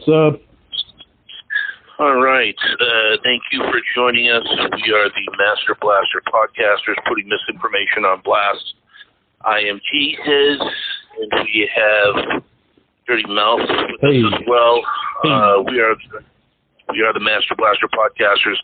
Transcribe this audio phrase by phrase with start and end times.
[0.00, 0.40] What's up?
[1.98, 2.56] All right.
[2.80, 4.46] Uh, thank you for joining us.
[4.48, 8.64] We are the Master Blaster podcasters putting misinformation on blast.
[9.44, 10.56] I am His,
[11.20, 12.42] and we have
[13.06, 14.22] Dirty Mouth with Hey.
[14.24, 14.80] us as well.
[15.22, 15.94] Uh, we are
[16.92, 18.56] we are the Master Blaster podcasters.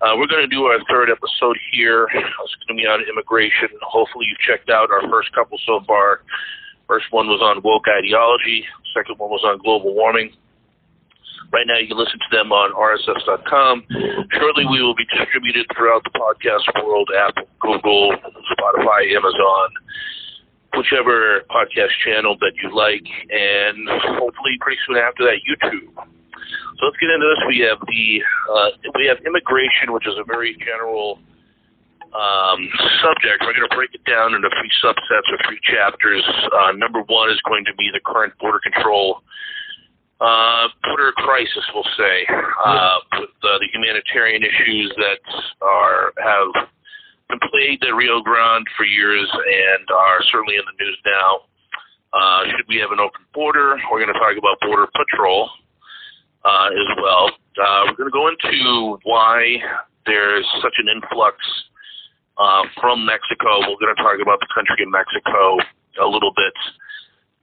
[0.00, 2.08] Uh, we're going to do our third episode here.
[2.14, 3.68] It's going to be on immigration.
[3.82, 6.22] Hopefully, you've checked out our first couple so far.
[6.88, 8.64] First one was on woke ideology.
[8.96, 10.32] Second one was on global warming.
[11.52, 13.82] Right now, you can listen to them on RSS.com.
[14.38, 18.14] Shortly, we will be distributed throughout the podcast world Apple, Google,
[18.54, 19.68] Spotify, Amazon,
[20.78, 23.02] whichever podcast channel that you like,
[23.34, 23.82] and
[24.14, 25.90] hopefully, pretty soon after that, YouTube.
[26.78, 27.42] So let's get into this.
[27.50, 31.18] We have the uh, we have immigration, which is a very general
[32.14, 32.62] um,
[33.02, 33.42] subject.
[33.42, 36.22] We're going to break it down into three subsets or three chapters.
[36.54, 39.22] Uh, number one is going to be the current border control
[40.20, 45.20] uh, border crisis, we'll say, uh, with uh, the humanitarian issues that
[45.62, 46.68] are have
[47.28, 51.40] been plagued at Rio Grande for years and are certainly in the news now.
[52.12, 53.76] Uh, should we have an open border?
[53.90, 55.48] We're going to talk about border patrol
[56.44, 57.30] uh, as well.
[57.56, 59.56] Uh, we're going to go into why
[60.06, 61.36] there's such an influx
[62.36, 63.60] uh, from Mexico.
[63.62, 65.56] We're going to talk about the country of Mexico
[66.02, 66.56] a little bit.
[66.66, 66.80] Uh,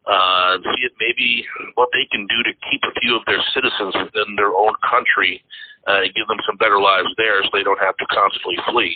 [0.08, 4.36] see if maybe what they can do to keep a few of their citizens within
[4.36, 5.44] their own country
[5.88, 8.96] uh, and give them some better lives there so they don't have to constantly flee.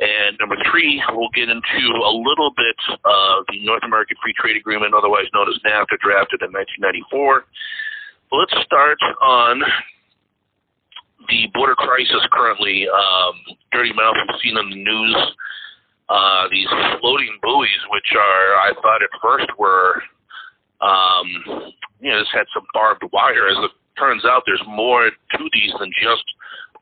[0.00, 4.56] And number three, we'll get into a little bit of the North American Free Trade
[4.56, 7.44] Agreement, otherwise known as NAFTA, drafted in 1994.
[8.32, 9.62] Let's start on
[11.28, 12.88] the border crisis currently.
[12.88, 13.34] Um,
[13.72, 15.16] Dirty Mouth, we've seen on the news
[16.08, 16.68] uh, these
[17.00, 20.02] floating buoys, which are, I thought at first were,
[20.84, 23.48] um, you know, this had some barbed wire.
[23.48, 26.24] As it turns out, there's more to these than just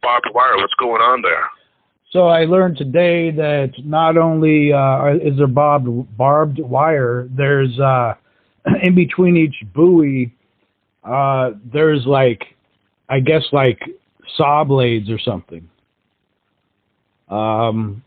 [0.02, 0.56] barbed wire.
[0.56, 1.48] What's going on there?
[2.10, 8.14] So I learned today that not only uh, is there barbed, barbed wire, there's uh,
[8.82, 10.32] in between each buoy,
[11.04, 12.42] uh, there's like,
[13.08, 13.80] I guess like
[14.36, 15.68] saw blades or something.
[17.28, 18.02] Um,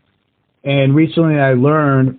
[0.62, 2.18] and recently I learned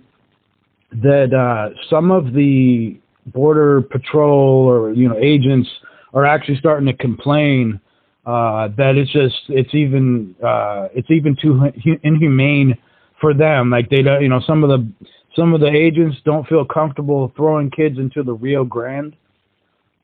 [0.92, 2.98] that uh, some of the
[3.32, 5.68] border patrol or you know agents
[6.14, 7.80] are actually starting to complain
[8.26, 11.70] uh, that it's just it's even uh, it's even too
[12.02, 12.76] inhumane
[13.20, 13.70] for them.
[13.70, 14.86] Like they don't, you know, some of the
[15.34, 19.16] some of the agents don't feel comfortable throwing kids into the Rio Grande.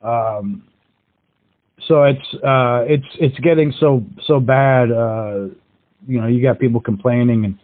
[0.01, 0.63] Um,
[1.87, 4.91] so it's uh, it's it's getting so so bad.
[4.91, 5.47] Uh,
[6.07, 7.59] you know, you got people complaining, and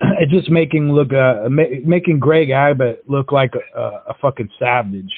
[0.20, 4.50] it's just making look uh, ma- making Greg Abbott look like a, a, a fucking
[4.58, 5.12] savage.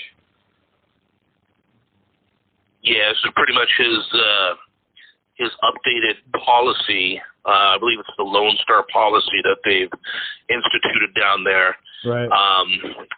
[2.82, 4.54] Yeah, so pretty much his uh,
[5.34, 7.20] his updated policy.
[7.46, 9.90] Uh, I believe it's the Lone Star policy that they've
[10.48, 11.76] instituted down there.
[12.04, 12.28] Right.
[12.28, 12.68] Um,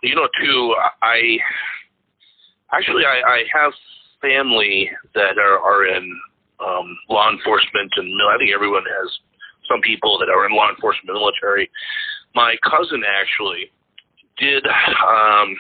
[0.03, 1.39] you know, too, I
[2.73, 3.73] actually I, I have
[4.21, 6.21] family that are, are in
[6.61, 9.11] um, law enforcement, and I think everyone has
[9.73, 11.71] some people that are in law enforcement, military.
[12.35, 13.73] My cousin actually
[14.37, 15.57] did um,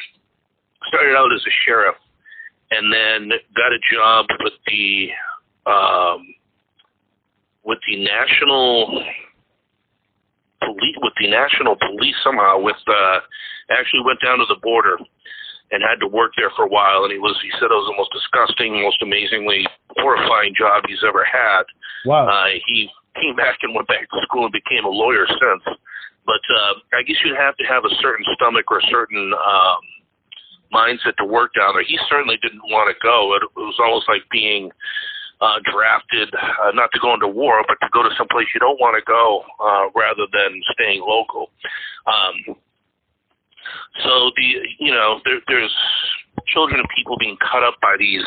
[0.89, 1.97] started out as a sheriff,
[2.71, 5.09] and then got a job with the
[5.67, 6.34] um,
[7.65, 9.03] with the national
[10.61, 13.19] police with the national police somehow with uh
[13.71, 14.97] actually went down to the border
[15.71, 17.91] and had to work there for a while and he was he said it was
[17.91, 19.67] the most disgusting most amazingly
[19.99, 21.62] horrifying job he's ever had
[22.06, 22.29] Wow.
[22.29, 22.89] uh he
[23.21, 25.77] came back and went back to school and became a lawyer since.
[26.25, 29.83] But uh i guess you'd have to have a certain stomach or a certain um
[30.73, 31.84] mindset to work down there.
[31.84, 33.37] He certainly didn't want to go.
[33.37, 34.73] It, it was almost like being
[35.43, 38.61] uh, drafted uh, not to go into war, but to go to some place you
[38.61, 41.50] don't want to go uh, rather than staying local.
[42.06, 42.56] Um,
[44.03, 44.49] so the
[44.79, 45.75] you know there, there's
[46.47, 48.23] children and people being cut up by these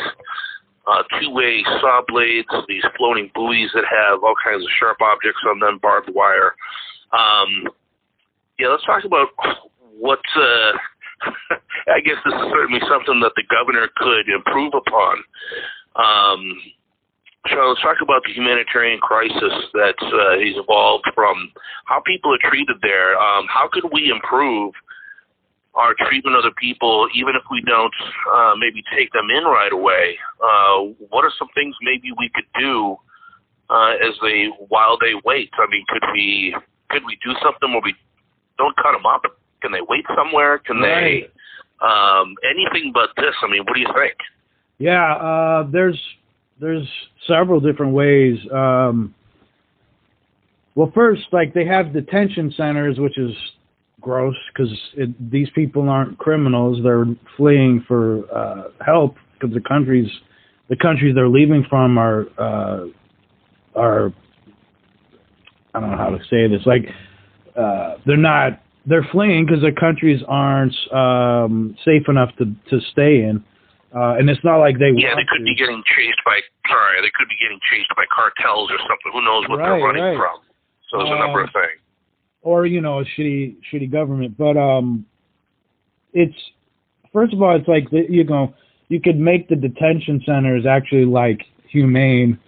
[0.86, 5.58] uh, two-way saw blades, these floating buoys that have all kinds of sharp objects on
[5.58, 6.54] them, barbed wire.
[7.12, 7.68] Um,
[8.58, 9.28] yeah, let's talk about
[9.98, 10.20] what.
[10.36, 10.72] Uh,
[11.88, 15.16] I guess this is certainly something that the governor could improve upon.
[15.96, 16.60] Um,
[17.48, 21.52] so let's talk about the humanitarian crisis that's uh, is evolved from
[21.86, 23.16] how people are treated there.
[23.18, 24.74] Um, how could we improve
[25.76, 27.92] our treatment of the people, even if we don't
[28.32, 30.16] uh, maybe take them in right away?
[30.42, 32.96] Uh, what are some things maybe we could do
[33.68, 35.50] uh, as they while they wait?
[35.54, 36.56] I mean, could we
[36.88, 37.94] could we do something where we
[38.58, 39.22] don't cut them up?
[39.60, 40.58] Can they wait somewhere?
[40.58, 41.30] Can Right.
[41.30, 43.34] they um, anything but this?
[43.42, 44.14] I mean, what do you think?
[44.78, 46.00] Yeah, uh, there's
[46.60, 46.88] there's
[47.26, 48.38] several different ways.
[48.50, 49.14] Um,
[50.74, 53.32] well, first, like they have detention centers, which is
[54.00, 54.72] gross because
[55.18, 57.06] these people aren't criminals; they're
[57.36, 60.08] fleeing for uh, help because the countries
[60.68, 62.86] the countries they're leaving from are uh,
[63.74, 64.12] are
[65.74, 66.86] I don't know how to say this like
[67.56, 73.22] uh, they're not they're fleeing because their countries aren't um, safe enough to to stay
[73.22, 73.44] in.
[73.94, 75.44] Uh, and it's not like they yeah they could to.
[75.44, 76.36] be getting chased by
[76.68, 79.80] sorry they could be getting chased by cartels or something who knows what right, they're
[79.80, 80.18] running right.
[80.18, 80.36] from
[80.90, 81.80] so there's a number of things
[82.46, 85.04] or you know a shitty shitty government but um
[86.12, 86.36] it's
[87.12, 88.54] first of all it's like you know
[88.88, 92.38] you could make the detention centers actually like humane.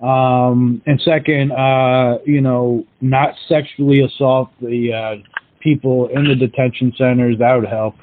[0.00, 5.16] Um, and second, uh, you know, not sexually assault the uh,
[5.60, 7.38] people in the detention centers.
[7.38, 7.96] That would help.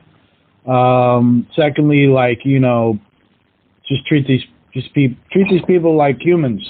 [0.68, 3.00] Um, secondly, like you know,
[3.88, 4.44] just treat these
[4.74, 6.62] just pe- treat these people like humans.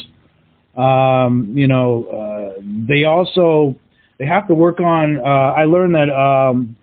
[0.78, 3.76] Um, you know, uh, they also
[4.18, 5.18] they have to work on.
[5.18, 6.76] Uh, I learned that um,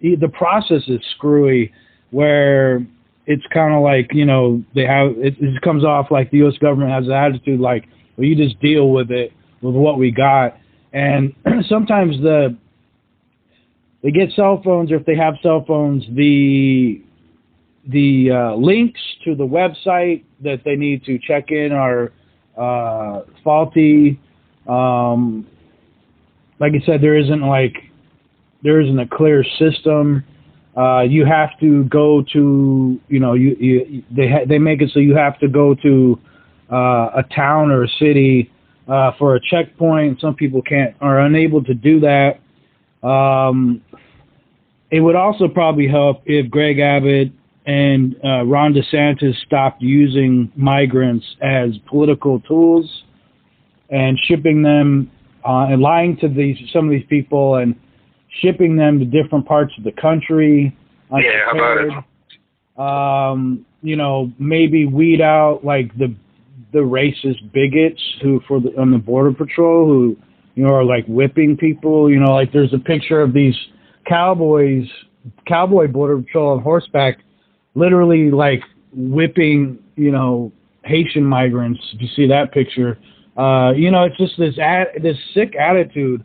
[0.00, 1.72] the process is screwy,
[2.10, 2.84] where
[3.26, 6.58] it's kind of like you know they have it, it comes off like the U.S.
[6.58, 10.56] government has an attitude like well you just deal with it with what we got,
[10.92, 11.34] and
[11.68, 12.56] sometimes the
[14.02, 17.02] they get cell phones or if they have cell phones the
[17.88, 22.12] the uh, links to the website that they need to check in are
[22.56, 24.20] uh, faulty.
[24.68, 25.46] Um,
[26.60, 27.76] like I said, there isn't like
[28.62, 30.24] there isn't a clear system
[30.76, 34.90] uh, you have to go to, you know, you, you they ha- they make it
[34.92, 36.18] so you have to go to
[36.70, 38.50] uh, a town or a city
[38.88, 40.20] uh, for a checkpoint.
[40.20, 42.40] Some people can't are unable to do that.
[43.06, 43.82] Um,
[44.90, 47.32] it would also probably help if Greg Abbott
[47.66, 53.04] and uh, Ron DeSantis stopped using migrants as political tools
[53.90, 55.10] and shipping them
[55.44, 57.74] uh, and lying to these some of these people and
[58.40, 60.76] shipping them to different parts of the country.
[61.12, 62.80] Yeah, how about it?
[62.80, 66.14] Um, you know, maybe weed out like the
[66.72, 70.16] the racist bigots who for the on the border patrol who
[70.54, 72.10] you know are like whipping people.
[72.10, 73.54] You know, like there's a picture of these
[74.06, 74.86] cowboys,
[75.46, 77.18] cowboy border patrol on horseback,
[77.74, 78.62] literally like
[78.92, 80.52] whipping you know
[80.84, 81.80] Haitian migrants.
[81.94, 82.98] If you see that picture,
[83.40, 84.56] uh, you know, it's just this
[85.02, 86.22] this sick attitude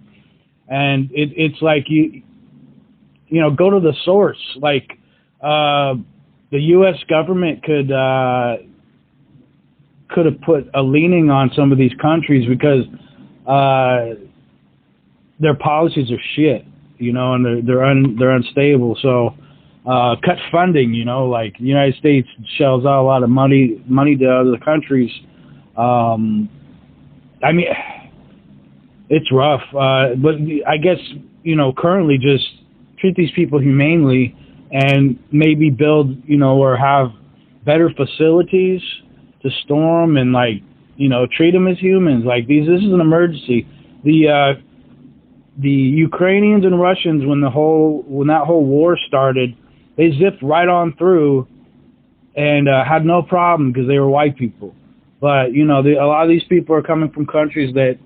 [0.68, 2.22] and it, it's like you
[3.28, 4.98] you know go to the source like
[5.42, 5.94] uh,
[6.52, 6.96] the U.S.
[7.10, 8.58] government could uh,
[10.10, 12.86] could have put a leaning on some of these countries because
[13.48, 14.16] uh,
[15.40, 16.66] their policies are shit,
[16.98, 18.98] you know, and they're they're un, they're unstable.
[19.02, 19.36] So
[19.86, 22.28] uh, cut funding, you know, like the United States
[22.58, 25.12] shells out a lot of money money to other countries.
[25.78, 26.50] Um,
[27.46, 27.68] I mean
[29.10, 29.62] it's rough.
[29.70, 30.36] Uh, but
[30.68, 30.98] I guess
[31.44, 32.46] you know currently just
[33.00, 34.36] treat these people humanely
[34.72, 37.12] and maybe build you know or have
[37.66, 38.82] better facilities
[39.44, 40.62] to store them and like
[40.98, 42.26] you know treat them as humans.
[42.26, 43.68] Like these, this is an emergency.
[44.04, 44.62] The uh,
[45.58, 49.56] the Ukrainians and Russians when the whole when that whole war started,
[49.98, 51.48] they zipped right on through
[52.36, 54.76] and uh, had no problem because they were white people.
[55.22, 57.98] But you know, the, a lot of these people are coming from countries that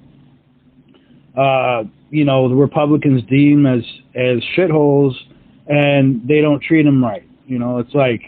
[1.40, 3.84] uh, you know, the Republicans deem as
[4.16, 5.14] as shitholes,
[5.68, 7.28] and they don't treat them right.
[7.46, 8.22] You know, it's like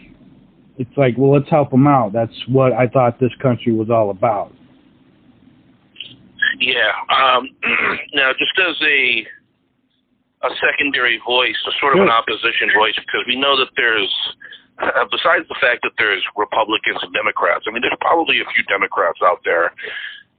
[0.78, 2.14] it's like, well, let's help them out.
[2.14, 4.54] That's what I thought this country was all about.
[6.60, 6.92] Yeah.
[7.10, 7.50] Um,
[8.14, 9.26] now, just as a
[10.44, 14.10] a secondary voice, a sort of an opposition voice, because we know that there's,
[15.12, 19.20] besides the fact that there's Republicans and Democrats, I mean, there's probably a few Democrats
[19.24, 19.72] out there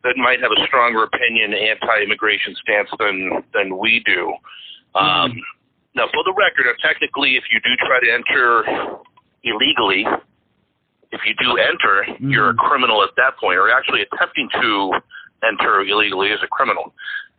[0.04, 4.34] that might have a stronger opinion anti-immigration stance than than we do.
[4.94, 5.38] Um, mm-hmm.
[5.94, 8.64] Now, for the record, uh, technically, if you do try to enter
[9.44, 10.06] illegally,
[11.12, 12.30] if you do enter, mm-hmm.
[12.30, 14.92] you're a criminal at that point, or actually attempting to
[15.44, 16.94] enter illegally is a criminal.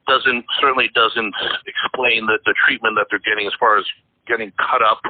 [0.07, 3.85] Doesn't certainly doesn't explain that the treatment that they're getting as far as
[4.27, 5.01] getting cut up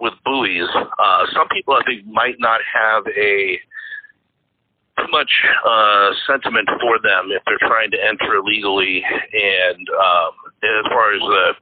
[0.00, 0.68] with buoys.
[0.74, 3.58] Uh, some people, I think, might not have a
[4.98, 5.30] too much
[5.66, 10.32] uh, sentiment for them if they're trying to enter illegally, and um,
[10.62, 11.52] as far as uh,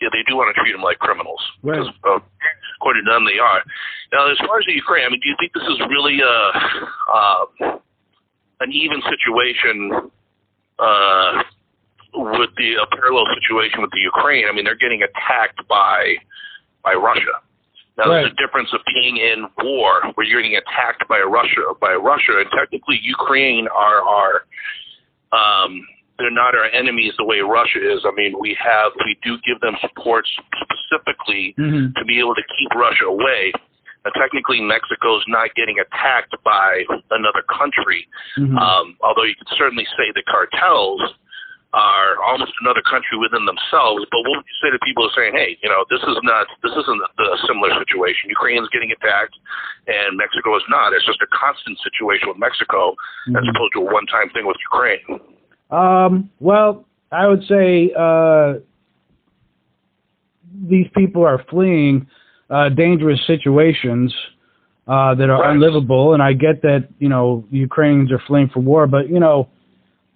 [0.00, 2.18] yeah, they do want to treat them like criminals because uh,
[2.80, 3.62] according to them they are.
[4.12, 6.36] Now, as far as the Ukraine, I mean, do you think this is really a
[7.12, 7.78] uh,
[8.60, 10.10] an even situation
[10.78, 11.42] uh,
[12.14, 14.46] with the a parallel situation with the Ukraine?
[14.48, 16.16] I mean, they're getting attacked by
[16.82, 17.38] by Russia.
[18.00, 18.22] Now, right.
[18.22, 22.40] there's a difference of being in war, where you're getting attacked by Russia, by Russia,
[22.40, 24.32] and technically Ukraine are our,
[25.36, 25.86] um,
[26.18, 28.00] they're not our enemies the way Russia is.
[28.06, 30.24] I mean, we have, we do give them support
[30.56, 31.94] specifically Mhm.
[31.94, 33.52] to be able to keep Russia away.
[34.04, 38.58] Now, technically, Mexico's not getting attacked by another country, Mhm.
[38.58, 41.02] um, although you could certainly say the cartels
[41.72, 44.02] are almost another country within themselves.
[44.10, 46.18] But what would you say to people who are saying, "Hey, you know, this is
[46.22, 48.28] not, this isn't a, a similar situation.
[48.30, 49.38] Ukraine's getting attacked,
[49.86, 50.92] and Mexico is not.
[50.92, 52.96] It's just a constant situation with Mexico,
[53.38, 53.54] as Mhm.
[53.54, 55.20] opposed to a one-time thing with Ukraine."
[55.70, 58.54] Um, well, I would say uh,
[60.66, 62.06] these people are fleeing
[62.50, 64.12] uh, dangerous situations
[64.88, 65.50] uh, that are Right.
[65.54, 69.46] unlivable, and I get that you know Ukrainians are fleeing for war, but you know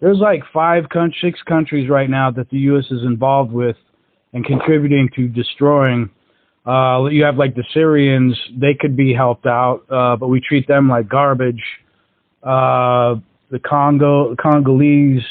[0.04, 0.84] there's like five,
[1.22, 2.84] six countries right now that the U.S.
[2.90, 3.76] is involved with
[4.34, 6.10] and contributing to destroying.
[6.66, 10.68] Uh, you have like the Syrians; they could be helped out, uh, but we treat
[10.68, 11.62] them like garbage.
[12.42, 13.16] Uh,
[13.50, 15.24] the Congo, Congolese,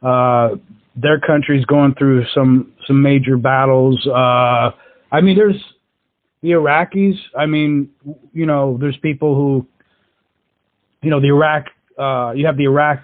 [0.00, 0.50] uh,
[0.94, 4.06] their country's going through some some major battles.
[4.06, 4.70] Uh,
[5.10, 5.60] I mean, there's
[6.42, 7.16] the Iraqis.
[7.36, 7.90] I mean,
[8.32, 9.66] you know, there's people who,
[11.02, 11.64] you know, the Iraq.
[11.98, 13.00] Uh, you have the Iraq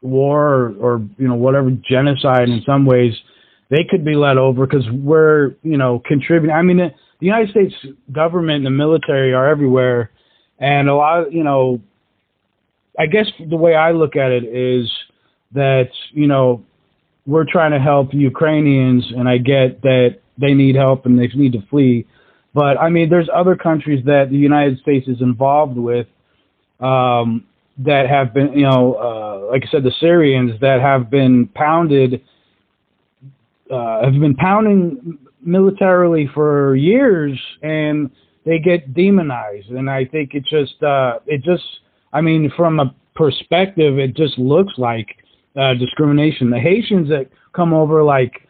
[0.00, 3.14] war or, or you know whatever genocide in some ways.
[3.70, 6.54] They could be let over because we're you know contributing.
[6.54, 6.90] I mean, the,
[7.20, 7.74] the United States
[8.12, 10.10] government and the military are everywhere,
[10.58, 11.80] and a lot of you know
[12.98, 14.90] I guess the way I look at it is
[15.52, 16.64] that you know
[17.26, 21.52] we're trying to help Ukrainians, and I get that they need help and they need
[21.52, 22.06] to flee.
[22.54, 26.06] But I mean, there's other countries that the United States is involved with
[26.80, 27.44] um,
[27.78, 32.22] that have been, you know, uh, like I said, the Syrians that have been pounded,
[33.70, 38.10] uh, have been pounding militarily for years, and
[38.44, 39.68] they get demonized.
[39.70, 41.62] And I think it just, uh, it just,
[42.12, 45.16] I mean, from a perspective, it just looks like
[45.56, 46.50] uh, discrimination.
[46.50, 48.48] The Haitians that come over, like,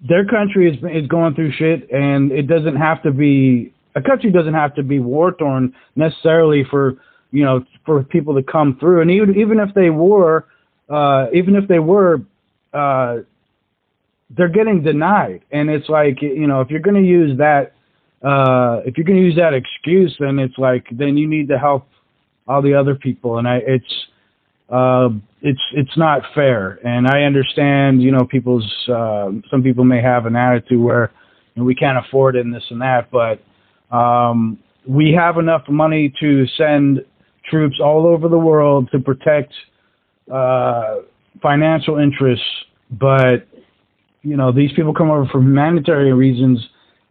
[0.00, 4.30] their country is is going through shit, and it doesn't have to be a country
[4.30, 6.96] doesn't have to be war torn necessarily for
[7.30, 9.02] you know for people to come through.
[9.02, 10.46] And even even if they were,
[10.88, 12.22] uh, even if they were,
[12.72, 13.18] uh,
[14.30, 15.42] they're getting denied.
[15.50, 17.72] And it's like you know if you're going to use that
[18.22, 21.58] uh, if you're going to use that excuse, then it's like then you need to
[21.58, 21.86] help
[22.48, 23.38] all the other people.
[23.38, 23.94] And I it's
[24.68, 25.08] uh,
[25.40, 26.78] it's it's not fair.
[26.84, 31.12] And I understand, you know, people's uh, some people may have an attitude where
[31.54, 33.40] you know, we can't afford it and this and that, but
[33.90, 37.04] um, we have enough money to send
[37.50, 39.52] troops all over the world to protect
[40.32, 40.96] uh,
[41.42, 42.44] financial interests.
[42.90, 43.46] But
[44.22, 46.58] you know, these people come over for humanitarian reasons,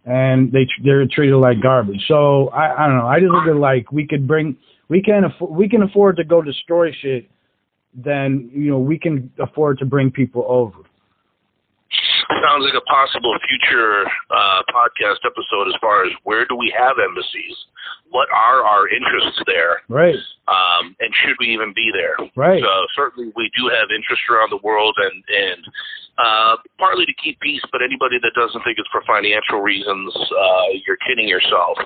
[0.06, 2.04] and they they're treated like garbage.
[2.08, 3.08] So I, I don't know.
[3.08, 4.58] I just look at like we could bring
[4.90, 7.30] we can afford we can afford to go destroy shit
[7.98, 10.78] then you know we can afford to bring people over.
[12.58, 14.02] Sounds like a possible future
[14.34, 17.54] uh, podcast episode as far as where do we have embassies?
[18.10, 19.86] What are our interests there?
[19.86, 20.18] Right.
[20.50, 22.18] Um, and should we even be there?
[22.36, 22.58] Right.
[22.58, 25.62] So certainly we do have interest around the world and, and
[26.18, 30.74] uh, partly to keep peace, but anybody that doesn't think it's for financial reasons, uh,
[30.82, 31.78] you're kidding yourself.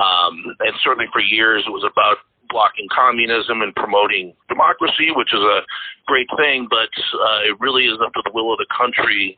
[0.00, 5.44] Um, and certainly for years it was about blocking communism and promoting democracy, which is
[5.44, 5.60] a
[6.08, 9.36] great thing, but uh, it really is up to the will of the country,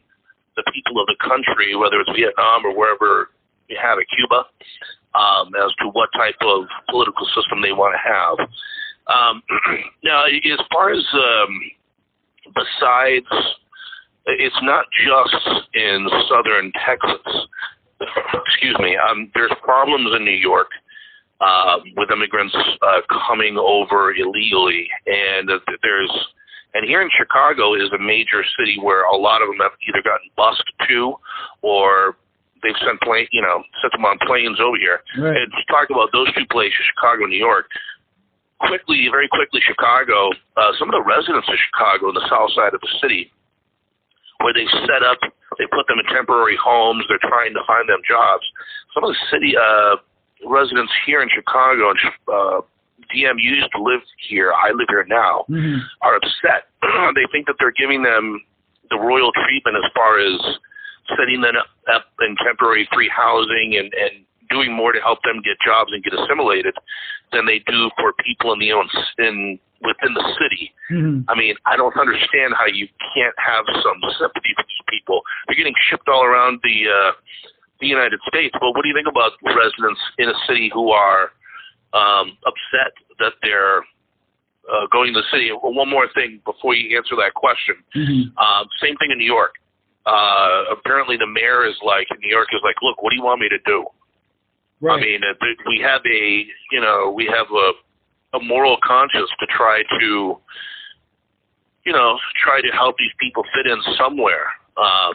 [0.56, 3.30] the people of the country, whether it's Vietnam or wherever
[3.68, 4.46] you have it, Cuba,
[5.14, 8.36] um, as to what type of political system they want to have.
[9.06, 9.42] Um,
[10.04, 11.60] now, as far as um,
[12.54, 13.26] besides,
[14.26, 17.46] it's not just in southern Texas.
[18.46, 18.96] Excuse me.
[18.96, 20.68] Um, there's problems in New York
[21.40, 25.48] uh, with immigrants uh, coming over illegally, and
[25.82, 26.26] there's
[26.74, 30.02] and here in Chicago is a major city where a lot of them have either
[30.02, 31.14] gotten bused to,
[31.62, 32.16] or
[32.62, 35.02] they've sent plane, you know, sent them on planes over here.
[35.18, 35.36] Right.
[35.36, 37.66] And to talk about those two places, Chicago and New York.
[38.60, 40.30] Quickly, very quickly, Chicago.
[40.56, 43.32] Uh, some of the residents of Chicago, the south side of the city,
[44.44, 45.16] where they set up,
[45.56, 47.02] they put them in temporary homes.
[47.08, 48.44] They're trying to find them jobs.
[48.92, 49.96] Some of the city uh,
[50.44, 51.98] residents here in Chicago, and
[52.28, 52.60] uh,
[53.14, 54.52] DM used to live here.
[54.52, 55.44] I live here now.
[55.48, 55.80] Mhm.
[56.02, 56.68] Are upset.
[57.14, 58.40] they think that they're giving them
[58.90, 60.40] the royal treatment as far as
[61.16, 61.54] setting them
[61.92, 66.02] up, in temporary free housing and, and doing more to help them get jobs and
[66.02, 66.74] get assimilated
[67.32, 68.88] than they do for people in the own
[69.18, 70.72] in within the city.
[70.90, 71.24] Mhm.
[71.28, 75.22] I mean, I don't understand how you can't have some sympathy for these people.
[75.46, 77.12] They're getting shipped all around the uh,
[77.80, 78.54] the United States.
[78.60, 81.32] But what do you think about residents in a city who are
[81.92, 83.78] um, upset that they're
[84.70, 85.50] uh, going to the city?
[85.50, 87.76] One more thing before you answer that question.
[87.96, 88.38] Mm-hmm.
[88.38, 89.54] Um, same thing in New York.
[90.06, 93.22] Uh, apparently, the mayor is like in New York is like, look, what do you
[93.22, 93.84] want me to do?
[94.80, 94.96] Right.
[94.96, 95.20] I mean,
[95.66, 97.72] we have a you know we have a
[98.38, 100.36] a moral conscience to try to
[101.84, 104.46] you know try to help these people fit in somewhere.
[104.78, 105.14] Um,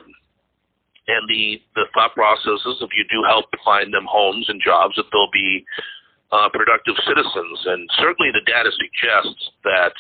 [1.08, 4.96] and the the thought process is if you do help find them homes and jobs,
[4.98, 5.66] that they'll be
[6.36, 7.58] uh, productive citizens.
[7.66, 9.96] And certainly, the data suggests that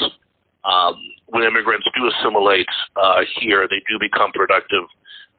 [0.67, 2.67] um, when immigrants do assimilate
[2.99, 4.83] uh, here, they do become productive,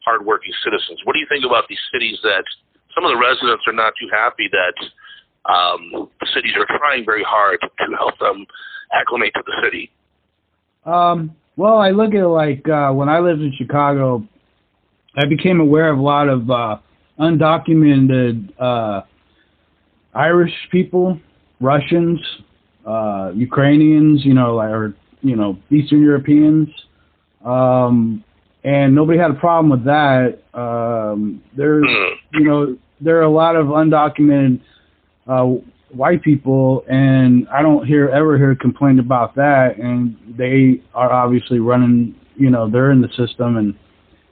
[0.04, 1.00] hardworking citizens.
[1.04, 2.44] What do you think about these cities that
[2.94, 4.76] some of the residents are not too happy that
[5.52, 8.46] um, the cities are trying very hard to help them
[8.92, 9.90] acclimate to the city?
[10.84, 14.26] Um, well, I look at it like uh, when I lived in Chicago,
[15.16, 16.78] I became aware of a lot of uh,
[17.18, 19.02] undocumented uh,
[20.16, 21.20] Irish people,
[21.60, 22.20] Russians,
[22.86, 26.68] uh, Ukrainians, you know, or you know, Eastern Europeans,
[27.44, 28.24] um,
[28.64, 30.38] and nobody had a problem with that.
[30.54, 31.86] Um, there's,
[32.32, 34.60] you know, there are a lot of undocumented
[35.26, 35.44] uh,
[35.90, 39.78] white people, and I don't hear ever hear complaint about that.
[39.78, 43.74] And they are obviously running, you know, they're in the system, and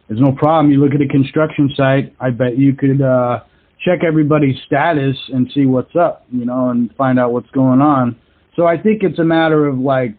[0.09, 0.73] there's no problem.
[0.73, 3.41] You look at a construction site, I bet you could uh,
[3.85, 8.17] check everybody's status and see what's up, you know, and find out what's going on.
[8.57, 10.15] So I think it's a matter of like,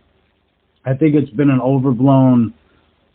[0.86, 2.54] I think it's been an overblown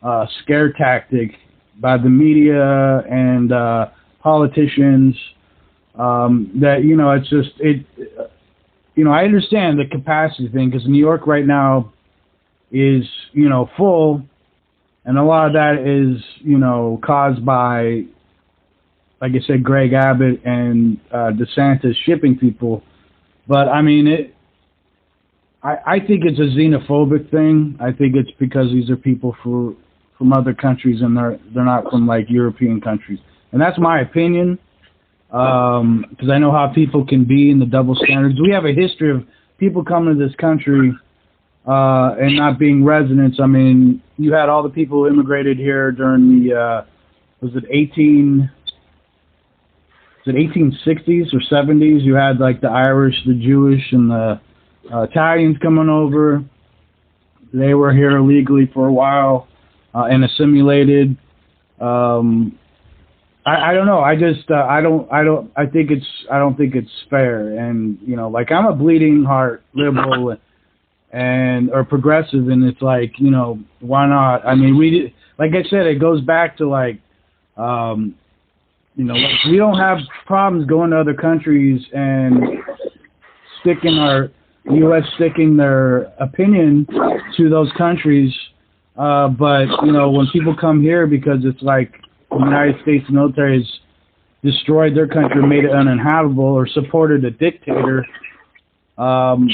[0.03, 1.33] uh, scare tactic
[1.79, 3.89] by the media and uh,
[4.23, 5.15] politicians
[5.99, 7.85] um, that you know it's just it
[8.95, 11.93] you know I understand the capacity thing because New York right now
[12.71, 14.23] is you know full
[15.05, 18.05] and a lot of that is you know caused by
[19.21, 22.83] like I said Greg Abbott and uh, DeSantis shipping people
[23.47, 24.35] but I mean it
[25.63, 29.75] I, I think it's a xenophobic thing I think it's because these are people for
[30.19, 33.19] from other countries and they're they're not from like European countries
[33.53, 34.59] and that's my opinion
[35.31, 38.41] because um, I know how people can be in the double standards.
[38.41, 39.25] We have a history of
[39.59, 40.93] people coming to this country
[41.69, 43.39] uh, and not being residents.
[43.41, 46.85] I mean, you had all the people who immigrated here during the uh,
[47.41, 48.51] was it 18
[50.27, 52.03] it 1860s or 70s?
[52.03, 54.41] You had like the Irish, the Jewish, and the
[54.93, 56.45] uh, Italians coming over.
[57.53, 59.49] They were here illegally for a while
[59.95, 61.17] uh, and assimilated.
[61.81, 62.59] Um,
[63.45, 64.01] I, I don't know.
[64.01, 67.59] I just uh, I don't I don't I think it's I don't think it's fair.
[67.59, 70.37] And you know, like I'm a bleeding heart liberal
[71.13, 74.47] and or progressive, and it's like you know why not?
[74.47, 77.01] I mean, we like I said, it goes back to like
[77.57, 78.15] um,
[79.01, 82.39] you know like we don't have problems going to other countries and
[83.61, 84.31] sticking our
[84.65, 85.05] U.S.
[85.15, 86.87] sticking their opinion
[87.39, 88.31] to those countries.
[88.99, 91.95] Uh, but you know when people come here because it's like
[92.31, 93.67] the United States military has
[94.45, 98.05] destroyed their country, made it uninhabitable, or supported a dictator.
[98.99, 99.49] Um,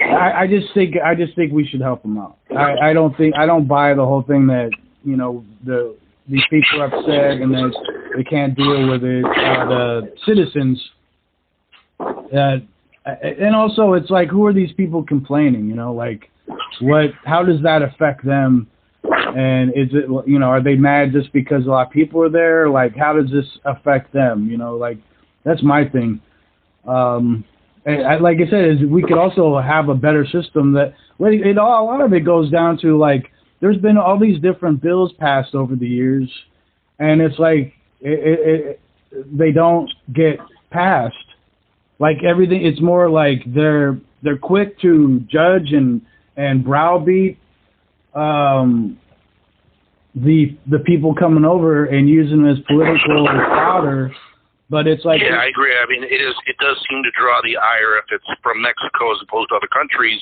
[0.00, 2.38] I, I just think I just think we should help them out.
[2.50, 4.70] I, I don't think I don't buy the whole thing that
[5.04, 5.96] you know the
[6.28, 9.24] these people are upset and that they can't deal with it.
[9.24, 10.82] Uh, the citizens,
[12.00, 12.58] uh,
[13.04, 15.68] and also it's like who are these people complaining?
[15.68, 16.30] You know, like
[16.80, 17.10] what?
[17.24, 18.68] How does that affect them?
[19.04, 22.28] And is it, you know, are they mad just because a lot of people are
[22.30, 22.68] there?
[22.68, 24.48] Like, how does this affect them?
[24.50, 24.98] You know, like,
[25.44, 26.20] that's my thing.
[26.86, 27.44] Um,
[27.86, 31.84] I, like I said, is we could also have a better system that, it all,
[31.84, 35.54] a lot of it goes down to like, there's been all these different bills passed
[35.54, 36.30] over the years,
[36.98, 38.80] and it's like, it,
[39.10, 40.38] it, they don't get
[40.70, 41.16] past.
[41.98, 46.02] Like everything, it's more like they're they're quick to judge and
[46.36, 47.38] and browbeat
[48.14, 48.98] um,
[50.14, 54.14] the the people coming over and using them as political fodder.
[54.70, 55.72] But it's like yeah, I agree.
[55.72, 56.34] I mean, it is.
[56.46, 59.70] It does seem to draw the ire if it's from Mexico as opposed to other
[59.72, 60.20] countries.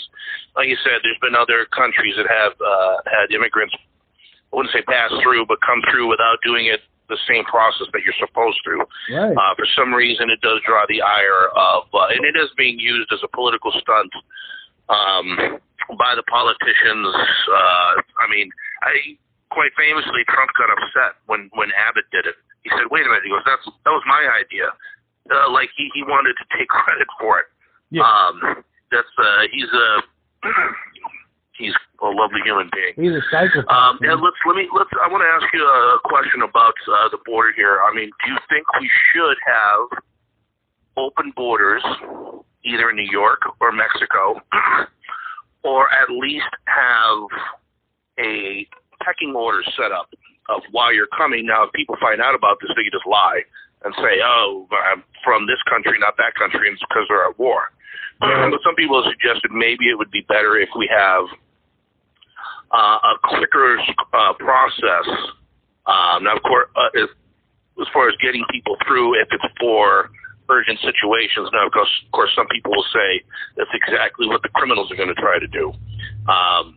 [0.55, 3.75] Like you said, there's been other countries that have uh, had immigrants.
[3.75, 8.03] I wouldn't say pass through, but come through without doing it the same process that
[8.05, 8.83] you're supposed to.
[9.15, 9.35] right.
[9.37, 12.79] Uh, for some reason, it does draw the ire of, uh, and it is being
[12.79, 14.13] used as a political stunt
[14.89, 15.59] um,
[15.99, 17.07] by the politicians.
[17.51, 17.91] Uh,
[18.23, 18.51] I mean,
[18.83, 19.19] I
[19.51, 22.37] quite famously, Trump got upset when when Abbott did it.
[22.63, 24.71] He said, "Wait a minute," he goes, "That's that was my idea."
[25.31, 27.47] Uh, like he he wanted to take credit for it.
[27.91, 28.03] Yeah.
[28.03, 29.89] Um, that's uh, he's a
[31.59, 32.95] he's a lovely human being.
[32.97, 33.69] He's a psychopath.
[33.69, 34.91] Um, and let's let me let's.
[35.01, 37.81] I want to ask you a question about uh, the border here.
[37.81, 40.03] I mean, do you think we should have
[40.97, 41.85] open borders,
[42.65, 44.41] either in New York or Mexico,
[45.65, 47.29] or at least have
[48.21, 48.67] a
[49.05, 50.09] pecking order set up
[50.49, 51.47] of why you're coming?
[51.47, 53.41] Now, if people find out about this, they can just lie
[53.85, 57.39] and say, "Oh, I'm from this country, not that country," and it's because they're at
[57.39, 57.73] war.
[58.23, 58.49] Yeah.
[58.49, 61.29] But some people have suggested maybe it would be better if we have
[62.73, 63.79] uh, a quicker
[64.13, 65.07] uh, process.
[65.87, 67.09] Um, now, of course, uh, as,
[67.81, 70.11] as far as getting people through, if it's for
[70.49, 73.23] urgent situations, now, of course, of course, some people will say
[73.57, 75.73] that's exactly what the criminals are going to try to do.
[76.27, 76.77] Um,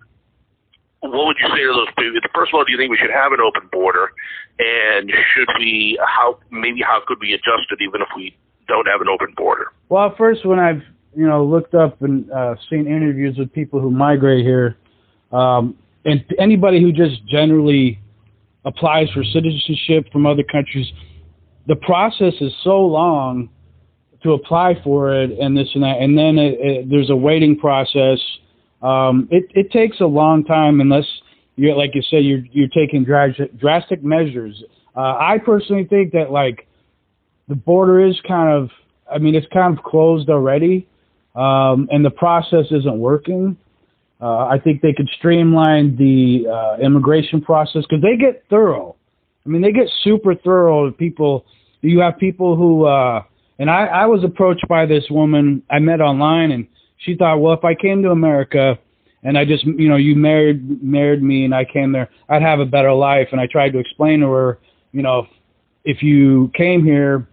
[1.01, 2.19] what would you say to those people?
[2.35, 4.11] First of all, do you think we should have an open border?
[4.59, 8.35] And should we, how, maybe how could we adjust it even if we
[8.67, 9.71] don't have an open border?
[9.87, 10.83] Well, first, when I've
[11.15, 14.77] you know looked up and uh, seen interviews with people who migrate here,
[15.31, 17.99] um, and anybody who just generally
[18.65, 20.87] applies for citizenship from other countries,
[21.67, 23.49] the process is so long
[24.23, 27.57] to apply for it and this and that, and then it, it, there's a waiting
[27.57, 28.19] process.
[28.81, 31.05] Um, it it takes a long time unless
[31.55, 34.61] you like you said you're you're taking dra- drastic measures.
[34.95, 36.67] Uh, I personally think that like
[37.47, 38.69] the border is kind of
[39.11, 40.87] I mean it's kind of closed already,
[41.35, 43.57] um, and the process isn't working.
[44.21, 48.95] Uh, I think they could streamline the uh, immigration process because they get thorough.
[49.45, 50.91] I mean, they get super thorough.
[50.91, 51.45] People,
[51.81, 53.23] you have people who, uh,
[53.59, 57.53] and I, I was approached by this woman I met online, and she thought, well,
[57.53, 58.77] if I came to America
[59.23, 62.59] and I just, you know, you married married me and I came there, I'd have
[62.59, 63.29] a better life.
[63.31, 64.59] And I tried to explain to her,
[64.91, 65.27] you know,
[65.83, 67.27] if you came here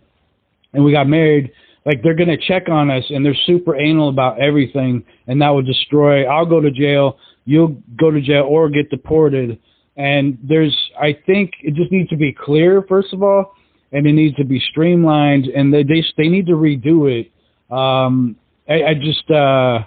[0.72, 1.52] and we got married,
[1.86, 5.62] like they're gonna check on us and they're super anal about everything, and that will
[5.62, 6.24] destroy.
[6.24, 9.58] I'll go to jail, you'll go to jail or get deported.
[9.96, 13.54] And there's, I think it just needs to be clear first of all,
[13.92, 17.32] and it needs to be streamlined, and they they, they need to redo it.
[17.72, 18.36] Um,
[18.68, 19.78] I, I just, uh,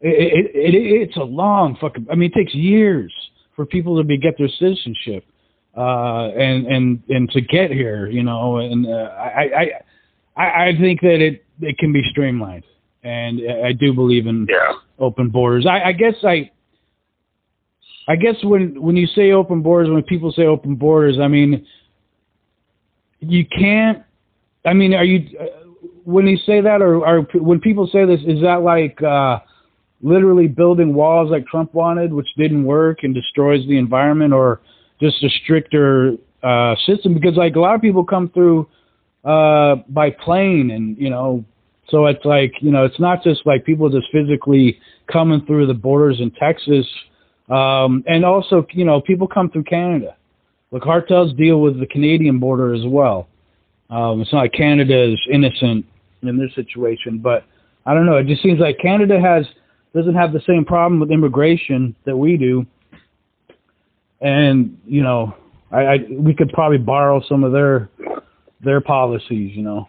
[0.00, 2.06] it, it, it it's a long fucking.
[2.10, 3.12] I mean, it takes years
[3.56, 5.24] for people to be get their citizenship,
[5.76, 9.70] uh, and and and to get here, you know, and uh, I I.
[10.36, 12.64] I, I think that it it can be streamlined,
[13.02, 14.72] and I do believe in Yeah.
[14.98, 15.66] open borders.
[15.66, 16.50] I, I guess I
[18.08, 21.66] I guess when when you say open borders, when people say open borders, I mean
[23.20, 24.02] you can't.
[24.64, 25.44] I mean, are you uh,
[26.04, 29.40] when you say that, or, or when people say this, is that like uh,
[30.02, 34.60] literally building walls like Trump wanted, which didn't work and destroys the environment, or
[35.00, 37.14] just a stricter uh, system?
[37.14, 38.68] Because like a lot of people come through
[39.24, 41.44] uh, by plane, and you know,
[41.88, 44.78] so it's like you know, it's not just like people just physically
[45.10, 46.86] coming through the borders in Texas,
[47.48, 50.16] um, and also you know, people come through Canada.
[50.72, 53.28] The cartels deal with the Canadian border as well.
[53.90, 55.86] Um, it's not like Canada is innocent
[56.22, 57.44] in this situation, but
[57.86, 58.16] I don't know.
[58.16, 59.46] It just seems like Canada has
[59.94, 62.66] doesn't have the same problem with immigration that we do,
[64.20, 65.34] and you know,
[65.70, 67.88] I, I we could probably borrow some of their
[68.64, 69.88] their policies, you know.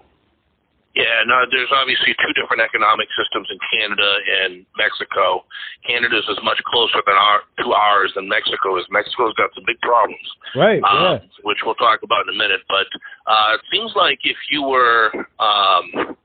[0.96, 4.08] Yeah, no, there's obviously two different economic systems in Canada
[4.44, 5.44] and Mexico.
[5.84, 8.88] Canada's is much closer than our to ours than Mexico is.
[8.90, 10.24] Mexico's got some big problems,
[10.56, 10.80] Right.
[10.88, 12.64] um, which we'll talk about in a minute.
[12.72, 12.88] But
[13.28, 16.16] uh, it seems like if you were um,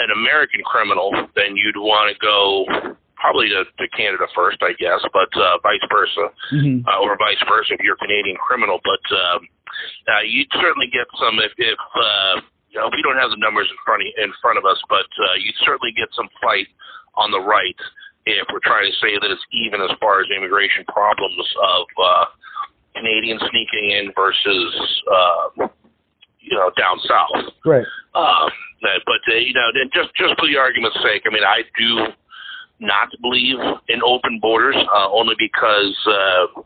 [0.00, 2.64] an American criminal, then you'd want to go
[3.20, 7.42] probably to, to Canada first, I guess, but uh, vice versa, hmm uh, or vice
[7.44, 8.80] versa if you're a Canadian criminal.
[8.80, 9.40] But um,
[10.08, 13.68] uh, you'd certainly get some if, if uh, you know, we don't have the numbers
[13.70, 16.68] in front of, in front of us, but uh, you'd certainly get some fight
[17.16, 17.76] on the right
[18.28, 22.24] if we're trying to say that it's even as far as immigration problems of uh,
[22.94, 24.70] Canadians sneaking in versus
[25.08, 25.68] uh,
[26.40, 27.52] you know down south.
[27.64, 27.86] Right.
[28.14, 28.50] Um,
[28.82, 32.12] but uh, you know, just just for the argument's sake, I mean, I do
[32.80, 36.62] not believe in open borders, uh, only because uh,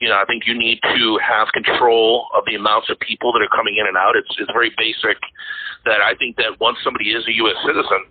[0.00, 3.42] you know I think you need to have control of the amounts of people that
[3.42, 4.16] are coming in and out.
[4.16, 5.20] It's it's very basic
[5.84, 7.56] that I think that once somebody is a U.S.
[7.64, 8.04] citizen,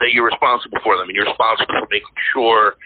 [0.00, 2.76] that you're responsible for them, and you're responsible for making sure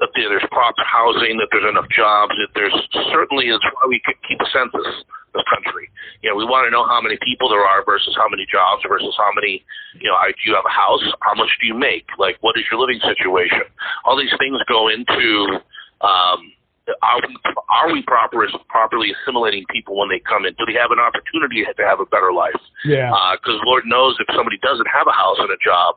[0.00, 2.74] that there's proper housing, that there's enough jobs, that there's
[3.14, 5.90] certainly is why we could keep a census this country.
[6.22, 8.82] You know, we want to know how many people there are versus how many jobs
[8.86, 9.66] versus how many,
[9.98, 11.02] you know, do you have a house?
[11.20, 12.06] How much do you make?
[12.16, 13.66] Like, what is your living situation?
[14.06, 15.58] All these things go into,
[16.00, 16.54] um,
[17.02, 17.36] are we,
[17.70, 20.52] are we proper, properly assimilating people when they come in?
[20.54, 22.60] Do they have an opportunity to have a better life?
[22.84, 23.08] Yeah.
[23.40, 25.96] because Lord knows if somebody doesn't have a house and a job,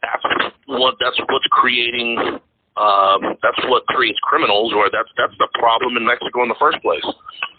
[0.00, 0.24] that's
[0.66, 2.40] what that's what's creating
[2.76, 6.80] um, that's what creates criminals, or that's that's the problem in Mexico in the first
[6.80, 7.04] place.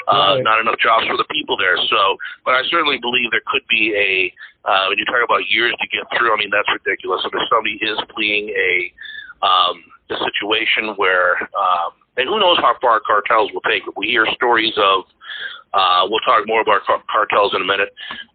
[0.09, 0.43] Uh, Right.
[0.43, 1.77] Not enough jobs for the people there.
[1.77, 4.33] So, but I certainly believe there could be a
[4.67, 6.33] uh, when you talk about years to get through.
[6.33, 7.21] I mean, that's ridiculous.
[7.23, 8.91] If somebody is fleeing a
[9.45, 13.83] um, a situation where, um, and who knows how far cartels will take.
[13.87, 13.93] it.
[13.97, 15.03] We hear stories of.
[15.73, 17.89] Uh, we'll talk more about car- cartels in a minute.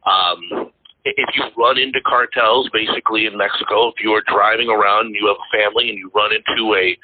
[0.04, 0.72] Um,
[1.04, 5.26] if you run into cartels, basically in Mexico, if you are driving around and you
[5.26, 6.98] have a family and you run into a,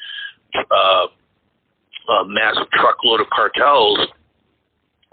[0.75, 1.07] uh,
[2.13, 3.99] a massive truckload of cartels,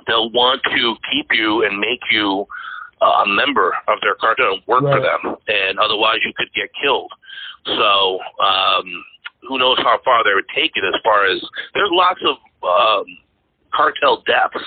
[0.08, 2.46] they'll want to keep you and make you
[3.02, 6.70] uh, a member of their cartel and work for them, and otherwise you could get
[6.82, 7.12] killed.
[7.66, 9.04] So um,
[9.52, 11.44] who knows how far they would take it as far as
[11.76, 13.04] there's lots of um,
[13.76, 14.64] cartel deaths,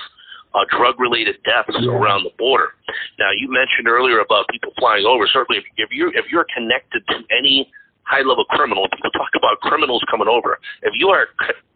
[0.53, 1.89] uh, drug-related deaths Yeah.
[1.89, 2.69] around the border.
[3.17, 5.25] Now, you mentioned earlier about people flying over.
[5.25, 7.71] Certainly, if, if you if you're connected to any
[8.05, 10.59] high-level criminal, people talk about criminals coming over.
[10.83, 11.27] If you are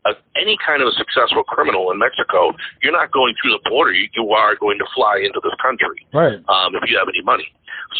[0.05, 3.91] a, any kind of a successful criminal in Mexico, you're not going through the border.
[3.91, 6.37] You, you are going to fly into this country Right.
[6.47, 7.47] um, if you have any money.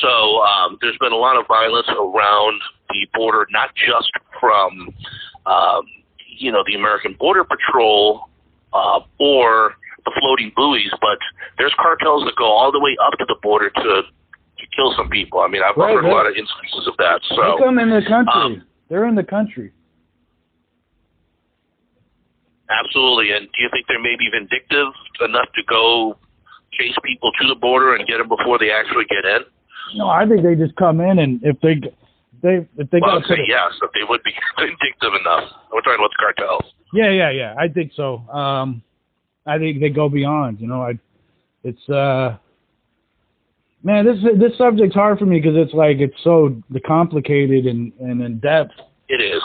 [0.02, 4.94] So um, there's been a lot of violence around the border, not just from
[5.46, 5.84] um,
[6.38, 8.30] you know the American Border Patrol
[8.74, 9.74] uh, or
[10.06, 11.18] the floating buoys, but
[11.58, 14.02] there's cartels that go all the way up to the border to
[14.76, 15.40] kill some people.
[15.40, 17.22] I mean, I've Right, heard a lot of instances of that.
[17.30, 18.34] So They come in the country.
[18.34, 19.72] um, They're in the country.
[22.70, 23.32] absolutely.
[23.32, 26.18] And do you think they're maybe vindictive enough to go
[26.74, 29.42] chase people to the border and get them before they actually get in?
[29.96, 31.76] No, I think they just come in and if they
[32.42, 35.50] they if they well, got say yes, if they would be vindictive enough.
[35.74, 36.66] We're talking about the cartels.
[36.94, 37.56] Yeah, yeah, yeah.
[37.58, 38.20] I think so.
[38.30, 38.82] Um,
[39.46, 40.60] I think they go beyond.
[40.60, 40.94] You know, I,
[41.64, 42.38] it's uh,
[43.84, 48.22] man, this this subject's hard for me because it's like it's so complicated and and
[48.22, 48.74] in depth.
[49.10, 49.42] It is.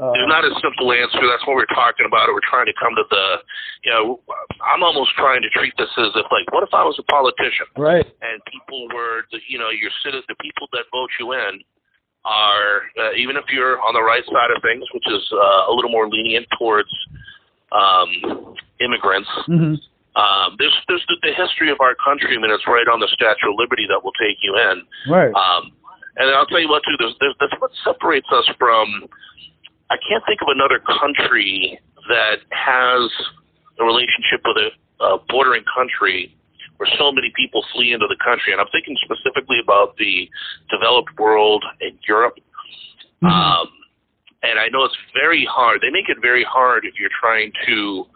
[0.00, 1.20] Uh, There's not a simple answer.
[1.20, 2.26] That's what we're talking about.
[2.32, 3.26] We're trying to come to the,
[3.84, 4.20] you know,
[4.64, 7.68] I'm almost trying to treat this as if like, what if I was a politician
[7.76, 8.06] right.
[8.24, 11.60] and people were, the, you know, your citizens, the people that vote you in
[12.24, 15.72] are, uh, even if you're on the right side of things, which is uh, a
[15.76, 16.90] little more lenient towards
[17.70, 19.28] um, immigrants.
[19.46, 19.74] hmm
[20.14, 22.36] Um, there's there's the, the history of our country.
[22.36, 24.84] Mean, it's right on the Statue of Liberty that will take you in.
[25.08, 25.32] Right.
[25.32, 25.72] Um,
[26.16, 26.96] and I'll tell you what, too.
[26.98, 29.08] There's, there's, that's what separates us from.
[29.88, 33.08] I can't think of another country that has
[33.80, 34.68] a relationship with a,
[35.04, 36.36] a bordering country
[36.76, 38.52] where so many people flee into the country.
[38.52, 40.28] And I'm thinking specifically about the
[40.68, 42.36] developed world in Europe.
[43.22, 43.30] Mhm.
[43.30, 43.68] Um,
[44.42, 45.80] and I know it's very hard.
[45.80, 48.06] They make it very hard if you're trying to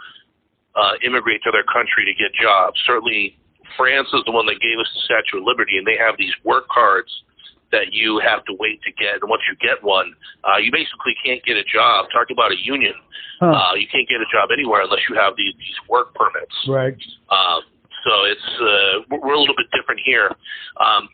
[0.76, 2.78] uh, immigrate to their country to get jobs.
[2.86, 3.36] Certainly,
[3.76, 6.32] France is the one that gave us the Statue of Liberty, and they have these
[6.44, 7.10] work cards
[7.72, 9.18] that you have to wait to get.
[9.20, 12.06] And once you get one, uh, you basically can't get a job.
[12.12, 12.94] Talk about a union.
[13.40, 13.52] Huh.
[13.52, 16.54] Uh, you can't get a job anywhere unless you have these, these work permits.
[16.68, 16.94] right.
[17.28, 17.62] Um,
[18.06, 20.30] so it's uh, we're we're a little bit different here.
[20.78, 21.08] Um,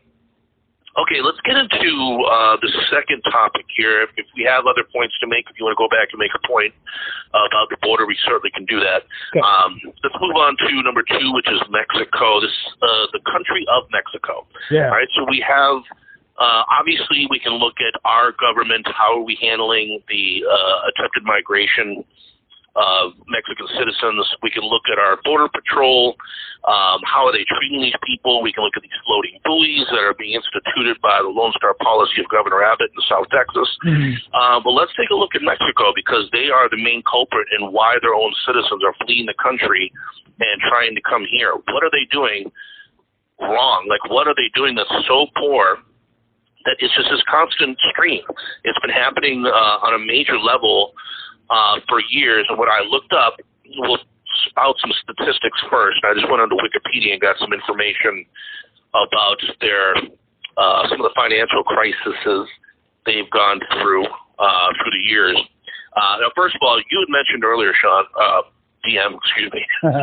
[0.97, 1.93] okay, let's get into
[2.29, 4.03] uh, the second topic here.
[4.03, 6.19] If, if we have other points to make, if you want to go back and
[6.19, 6.73] make a point
[7.33, 9.05] about the border, we certainly can do that.
[9.33, 9.41] Okay.
[9.41, 12.41] Um, let's move on to number two, which is Mexico.
[12.41, 14.45] This uh, the country of Mexico.
[14.69, 14.93] Yeah.
[14.93, 15.81] All right, so we have
[16.37, 18.85] uh, obviously we can look at our government.
[18.89, 22.05] How are we handling the uh, attempted migration
[22.75, 24.25] of Mexican citizens?
[24.41, 26.15] We can look at our border patrol.
[26.65, 28.41] Um, how are they treating these people?
[28.41, 31.75] We can look at these floating buoys that are being instituted by the Lone Star
[31.77, 33.69] policy of Governor Abbott in South Texas.
[33.83, 34.17] Mhm.
[34.33, 37.71] Uh, but let's take a look at Mexico because they are the main culprit in
[37.71, 39.91] why their own citizens are fleeing the country
[40.39, 41.53] and trying to come here.
[41.53, 42.51] What are they doing
[43.39, 43.85] wrong?
[43.87, 45.79] Like, what are they doing that's so poor
[46.65, 48.23] that it's just this constant stream?
[48.63, 50.93] It's been happening uh, on a major level
[51.49, 52.45] uh, for years.
[52.49, 53.37] And what I looked up,
[53.77, 53.97] we'll
[54.49, 55.99] spout some statistics first.
[56.03, 58.25] I just went onto Wikipedia and got some information
[58.93, 59.95] about their
[60.57, 62.45] uh, some of the financial crises
[63.05, 65.37] they've gone through uh, through the years.
[65.95, 68.41] Uh, now, first of all, you had mentioned earlier, Sean, uh,
[68.85, 69.63] DM, excuse me,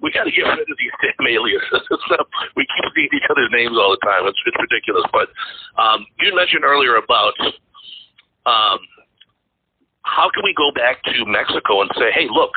[0.00, 1.84] we, got to get rid of these damn aliases.
[2.56, 4.26] We keep seeing each other's names all the time.
[4.26, 5.04] It's, it's ridiculous.
[5.12, 5.28] But
[5.80, 7.32] um, you mentioned earlier about
[8.44, 8.78] um,
[10.02, 12.50] how can we go back to Mexico and say, hey, look,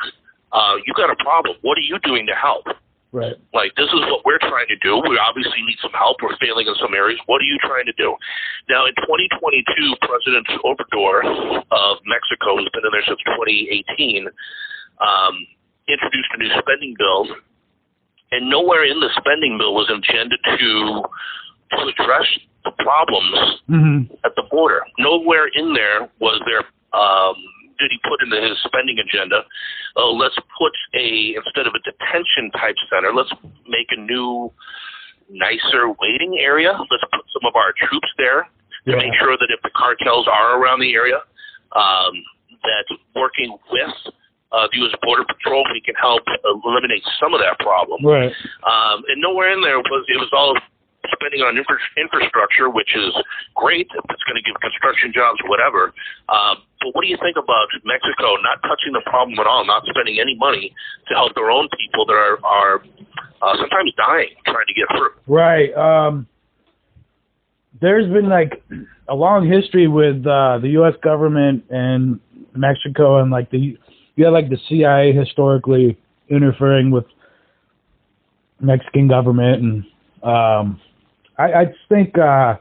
[0.52, 1.56] uh, you got a problem.
[1.62, 2.66] What are you doing to help?
[3.14, 3.38] right.
[3.54, 4.98] Like, this is what we're trying to do.
[5.06, 6.18] We obviously need some help.
[6.20, 7.22] We're failing in some areas.
[7.26, 8.18] What are you trying to do?
[8.68, 9.62] Now, in 2022,
[10.02, 11.22] President Obrador
[11.70, 14.26] of Mexico, who's been in there since 2018,
[14.98, 15.34] um,
[15.86, 17.30] introduced a new spending bill,
[18.34, 21.06] and nowhere in the spending bill was intended to
[21.72, 22.28] to address
[22.64, 24.82] the problems hmm at the border.
[24.98, 26.62] Nowhere in there was there
[26.94, 27.34] um,
[27.78, 29.42] did he put into his spending agenda?
[29.96, 33.32] Oh, let's put a instead of a detention type center, let's
[33.66, 34.52] make a new,
[35.30, 36.72] nicer waiting area.
[36.72, 38.46] Let's put some of our troops there
[38.86, 38.96] to Yeah.
[38.96, 41.18] make sure that if the cartels are around the area,
[41.74, 42.12] um,
[42.62, 43.90] that working with
[44.52, 44.94] uh, the U.S.
[45.02, 46.22] Border Patrol, we can help
[46.64, 48.04] eliminate some of that problem.
[48.06, 48.32] Right.
[48.62, 50.54] Um, and nowhere in there was it was all
[51.12, 53.12] spending on infra- infrastructure, which is
[53.54, 53.88] great.
[53.90, 55.92] It's going to give construction jobs, whatever.
[56.28, 59.84] Um, but what do you think about Mexico not touching the problem at all, not
[59.88, 60.72] spending any money
[61.08, 62.74] to help their own people that are are
[63.42, 65.12] uh, sometimes dying trying to get through?
[65.26, 65.72] Right.
[65.72, 66.26] Um,
[67.80, 68.62] there's been like
[69.08, 70.94] a long history with uh, the U.S.
[71.02, 72.20] government and
[72.54, 73.76] Mexico, and like the
[74.16, 77.04] you had like the CIA historically interfering with
[78.60, 79.84] Mexican government, and
[80.22, 80.80] um,
[81.38, 82.56] I, I think uh,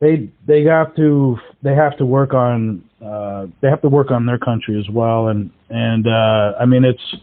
[0.00, 4.26] they they have to they have to work on uh, they have to work on
[4.26, 7.16] their country as well, and and uh, I mean it's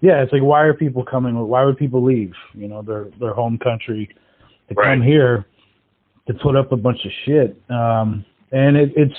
[0.00, 1.36] yeah, it's like why are people coming?
[1.36, 2.32] Why would people leave?
[2.54, 4.08] You know, their their home country
[4.68, 4.94] to Right.
[4.94, 5.46] come here
[6.26, 7.56] to put up a bunch of shit.
[7.70, 9.14] Um, and it, it's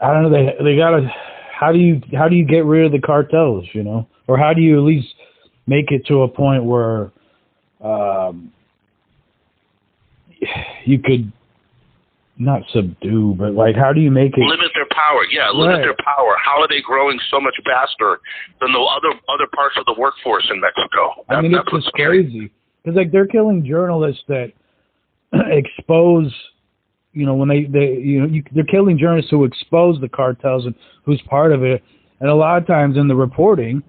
[0.00, 0.30] I don't know.
[0.30, 1.10] They they gotta.
[1.52, 3.66] How do you how do you get rid of the cartels?
[3.72, 5.14] You know, or how do you at least
[5.66, 7.12] make it to a point where
[7.82, 8.52] um,
[10.84, 11.32] you could
[12.38, 14.40] not subdue, but like how do you make it?
[14.40, 15.50] Limit their power, yeah.
[15.50, 15.82] Limit Right.
[15.82, 16.36] their power.
[16.42, 18.20] How are they growing so much faster
[18.60, 21.24] than the other other parts of the workforce in Mexico?
[21.28, 22.50] I mean, it's just crazy
[22.82, 24.52] because like they're killing journalists that
[25.32, 26.32] expose,
[27.12, 30.66] you know, when they they you know you, they're killing journalists who expose the cartels
[30.66, 31.82] and who's part of it.
[32.20, 33.82] And a lot of times in the reporting,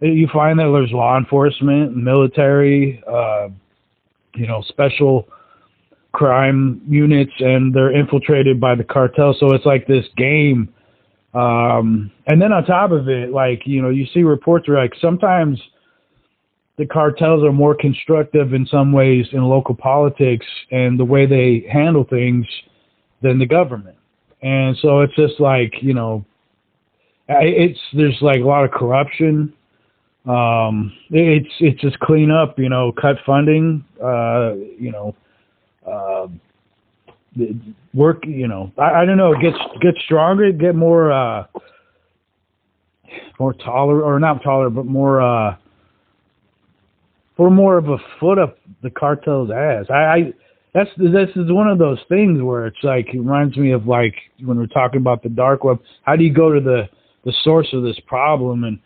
[0.00, 3.48] you find that there's law enforcement, military, uh,
[4.34, 5.28] you know, special
[6.12, 9.34] crime units, and they're infiltrated by the cartel.
[9.38, 10.72] So it's like this game.
[11.34, 14.94] Um, and then on top of it, like you know, you see reports where like
[15.00, 15.60] sometimes
[16.78, 21.66] the cartels are more constructive in some ways in local politics and the way they
[21.70, 22.46] handle things
[23.22, 23.96] than the government.
[24.42, 26.24] And so it's just like, you know,
[27.28, 29.52] it's there's like a lot of corruption.
[30.26, 35.14] Um, it's it's just clean up, you know, cut funding, uh, you know,
[35.86, 36.26] uh,
[37.94, 41.44] work, you know, I, I don't know, get get stronger, get more uh,
[43.38, 45.56] more taller or not taller, but more uh,
[47.36, 49.86] for more of a foot up the cartel's ass.
[49.90, 50.32] I, I
[50.74, 54.14] that's this is one of those things where it's like it reminds me of like
[54.42, 55.80] when we're talking about the dark web.
[56.02, 56.88] How do you go to the
[57.24, 58.78] the source of this problem and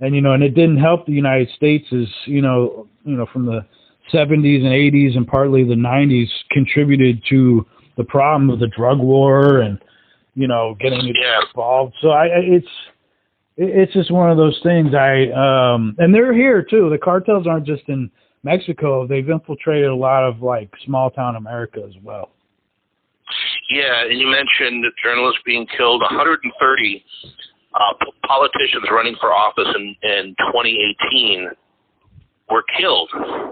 [0.00, 3.26] and you know and it didn't help the United States as you know you know
[3.32, 3.64] from the
[4.12, 7.66] 70s and 80s and partly the 90s contributed to
[7.98, 9.78] the problem of the drug war and
[10.34, 11.40] you know getting Yeah.
[11.48, 11.94] involved.
[12.00, 12.68] So I I- it's
[13.56, 14.94] it's just one of those things.
[14.94, 16.88] I um and they're here too.
[16.90, 18.10] The cartels aren't just in
[18.44, 19.06] Mexico.
[19.06, 22.30] They've infiltrated a lot of like small town America as well.
[23.68, 26.00] Yeah, and you mentioned journalists being killed.
[26.02, 27.04] 130
[27.74, 27.94] uh,
[28.26, 31.50] politicians running for office in, in 2018
[32.50, 33.10] were killed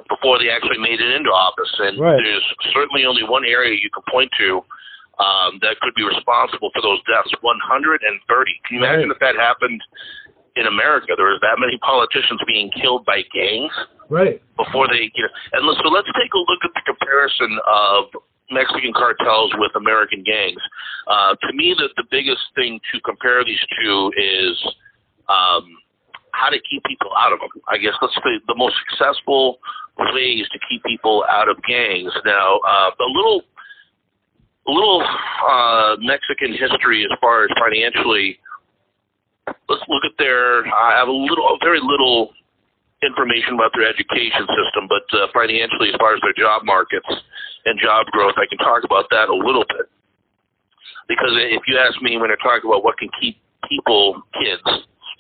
[0.09, 1.69] before they actually made it into office.
[1.79, 2.17] And Right.
[2.17, 4.65] there's certainly only one area you can point to
[5.21, 7.33] um, that could be responsible for those deaths.
[7.41, 8.61] 130.
[8.65, 9.17] Can you imagine Right.
[9.17, 9.81] if that happened
[10.57, 11.13] in America?
[11.17, 13.73] There was that many politicians being killed by gangs
[14.09, 14.41] Right.
[14.57, 18.05] before they you know and so let's take a look at the comparison of
[18.51, 20.61] Mexican cartels with American gangs.
[21.07, 24.57] Uh, to me, the the biggest thing to compare these two is
[25.29, 25.65] um,
[26.33, 27.51] how to keep people out of them.
[27.69, 29.59] I guess let's say the most successful
[30.15, 32.13] ways to keep people out of gangs.
[32.25, 33.43] Now, uh, a little
[34.69, 38.39] a little uh, Mexican history as far as financially.
[39.69, 40.67] Let's look at their.
[40.67, 42.31] I have a little, very little
[43.03, 47.09] information about their education system, but uh, financially, as far as their job markets
[47.67, 49.87] and job growth, I can talk about that a little bit.
[51.09, 54.65] Because if you ask me, when I talk about what can keep people, kids,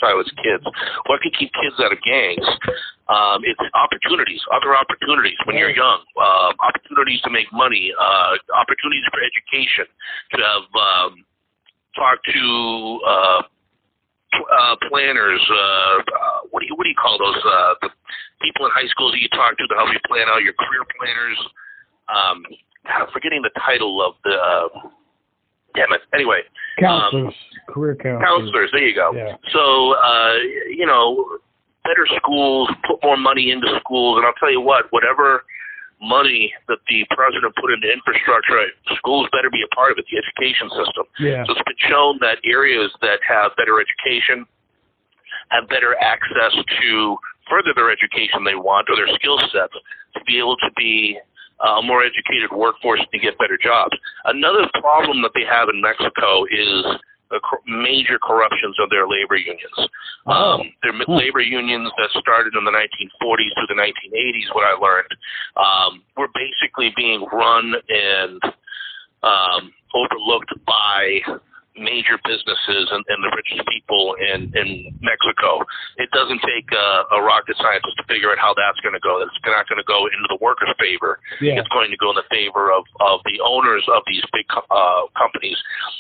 [0.01, 0.65] sorry, it's kids,
[1.07, 2.47] what can keep kids out of gangs,
[3.09, 9.05] um, it's opportunities, other opportunities when you're young, uh, opportunities to make money, uh, opportunities
[9.13, 9.87] for education,
[10.33, 11.25] to have um,
[11.95, 13.43] talk to uh,
[14.35, 15.43] uh, planners.
[15.51, 17.37] Uh, uh, what do you what do you call those?
[17.45, 17.91] Uh, the
[18.43, 20.85] people in high school that you talk to to help you plan out your career
[20.99, 21.39] planners.
[22.09, 22.43] Um,
[22.87, 24.35] God, I'm forgetting the title of the.
[24.35, 24.89] Uh,
[25.75, 26.01] damn it.
[26.15, 26.41] Anyway,
[26.81, 27.35] Counselors,
[27.69, 28.25] career counselors.
[28.25, 28.71] counselors.
[28.73, 29.13] There you go.
[29.15, 29.37] Yeah.
[29.53, 30.37] So uh,
[30.71, 31.39] you know,
[31.85, 35.45] better schools, put more money into schools, and I'll tell you what, whatever
[36.01, 38.61] money that the president put into infrastructure,
[38.97, 41.05] schools better be a part of it, the education system.
[41.19, 41.45] Yeah.
[41.47, 44.47] So it's been shown that areas that have better education
[45.51, 47.17] have better access to
[47.49, 49.75] further their education they want or their skill sets
[50.15, 51.19] to be able to be
[51.65, 53.97] uh, a more educated workforce to get better jobs.
[54.25, 56.85] Another problem that they have in Mexico is
[57.67, 59.91] major corruptions of their labor unions.
[60.27, 65.15] Um, their labor unions that started in the 1940s through the 1980s, what I learned,
[65.57, 68.43] um, were basically being run and
[69.23, 71.21] um, overlooked by
[71.79, 75.63] major businesses and, and the richest people in, in Mexico.
[75.97, 79.21] It doesn't take a, a rocket scientist to figure out how that's going to go.
[79.21, 81.21] It's not going to go into the workers' favor.
[81.41, 81.61] Yeah.
[81.61, 85.09] It's going to go in the favor of, of the owners of these big uh,
[85.15, 85.57] companies.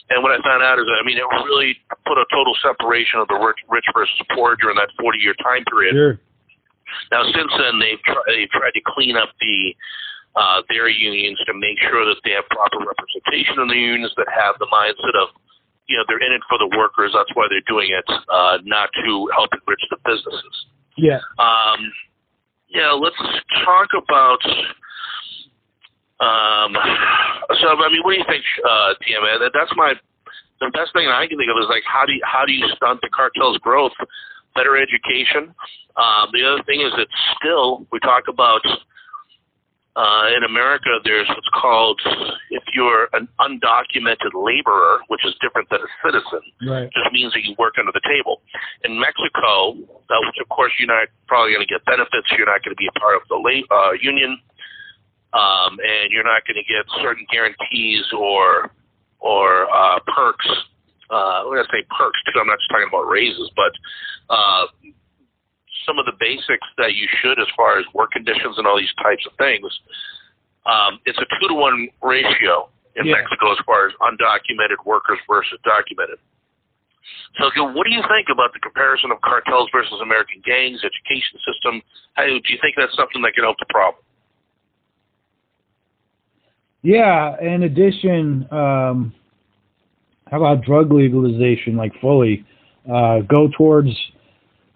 [0.08, 1.76] And what I found out is, that, I mean, it really
[2.08, 5.64] put a total separation of the rich, rich versus poor during that 40 year time
[5.68, 5.94] period.
[5.94, 6.14] Sure.
[7.10, 9.74] Now, since then, they've, try, they've tried to clean up the
[10.36, 14.28] uh, their unions to make sure that they have proper representation in the unions that
[14.28, 15.32] have the mindset of
[15.88, 17.12] you know they're in it for the workers.
[17.14, 20.56] That's why they're doing it, uh, not to help enrich the businesses.
[20.96, 21.20] Yeah.
[21.38, 21.92] Um,
[22.68, 23.16] yeah, let's
[23.64, 24.42] talk about.
[26.18, 26.72] Um,
[27.60, 28.94] so I mean, what do you think, uh?
[29.38, 29.94] That that's my
[30.60, 32.66] the best thing I can think of is like how do you, how do you
[32.76, 33.92] stunt the cartel's growth?
[34.54, 35.54] Better education.
[35.96, 38.64] Um, the other thing is that still we talk about
[39.96, 41.98] uh, in America, there's what's called
[42.50, 46.44] if you're an undocumented laborer, which is different than a citizen.
[46.68, 46.92] Right.
[46.92, 48.42] Just means that you work under the table.
[48.84, 52.60] In Mexico, uh, which of course you're not probably going to get benefits, you're not
[52.60, 54.36] going to be a part of the la- uh, union,
[55.32, 58.70] um, and you're not going to get certain guarantees or
[59.20, 60.46] or uh, perks.
[61.08, 62.36] Uh, I'm going to say perks too.
[62.36, 63.72] I'm not just talking about raises, but
[64.28, 64.92] uh,
[65.86, 68.92] some of the basics that you should as far as work conditions and all these
[69.02, 69.66] types of things.
[70.66, 73.22] Um, it's a two to one ratio in Yeah.
[73.22, 76.18] Mexico as far as undocumented workers versus documented.
[77.38, 81.82] So, what do you think about the comparison of cartels versus American gangs, education system?
[82.14, 84.02] How, do you think that's something that can help the problem?
[86.82, 87.38] Yeah.
[87.40, 89.14] In addition, um,
[90.30, 92.44] how about drug legalization, like fully?
[92.90, 93.90] Uh, go towards,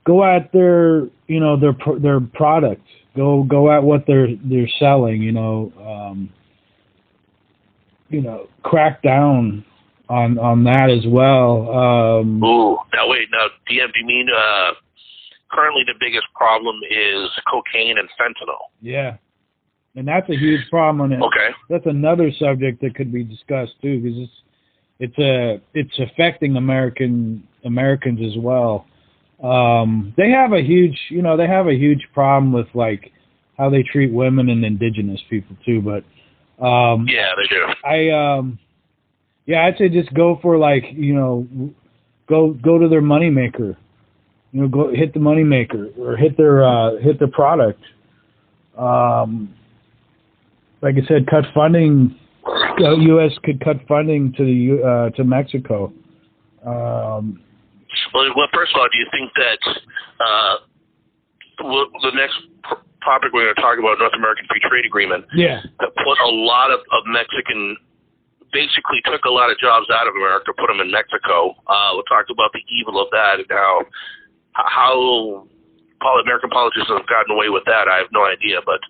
[0.04, 2.82] go at their, you know, their pro- their product.
[3.16, 5.22] Go go at what they're they're selling.
[5.22, 6.30] You know, um,
[8.08, 9.64] you know, crack down
[10.08, 11.70] on on that as well.
[11.70, 12.78] Um, Ooh.
[12.94, 13.28] Now, wait.
[13.32, 14.72] Now, DM, do you mean uh,
[15.50, 18.58] currently the biggest problem is cocaine and fentanyl?
[18.80, 19.16] yeah,
[19.96, 21.12] and that's a huge problem.
[21.12, 21.50] And Okay.
[21.68, 24.32] that's another subject that could be discussed too, because it's
[25.00, 28.86] it's a it's affecting American Americans as well.
[29.42, 33.12] Um, they have a huge, you know, they have a huge problem with like
[33.56, 35.80] how they treat women and indigenous people too.
[35.80, 36.04] But
[36.64, 37.66] um, Yeah, they do.
[37.84, 38.58] I um,
[39.46, 41.48] yeah, I'd say just go for like you know,
[42.28, 43.76] go go to their moneymaker.
[44.52, 47.82] You know, go hit the moneymaker or hit their uh, hit their product.
[48.76, 49.54] Um,
[50.82, 52.16] like I said, cut funding.
[52.44, 53.32] The U.S.
[53.44, 55.92] could cut funding to the uh, to Mexico.
[56.64, 57.42] Um,
[58.14, 59.60] Well, well, first of all, do you think that
[60.20, 60.54] uh,
[61.64, 62.38] well, the next
[63.04, 66.30] topic we're going to talk about, North American Free Trade Agreement, yeah, that put a
[66.30, 67.76] lot of, of Mexican,
[68.52, 71.56] basically took a lot of jobs out of America, put them in Mexico.
[71.66, 73.82] Uh, we'll talk about the evil of that and how
[74.54, 75.46] how
[76.00, 77.88] pol- American politicians have gotten away with that.
[77.88, 78.80] I have no idea, but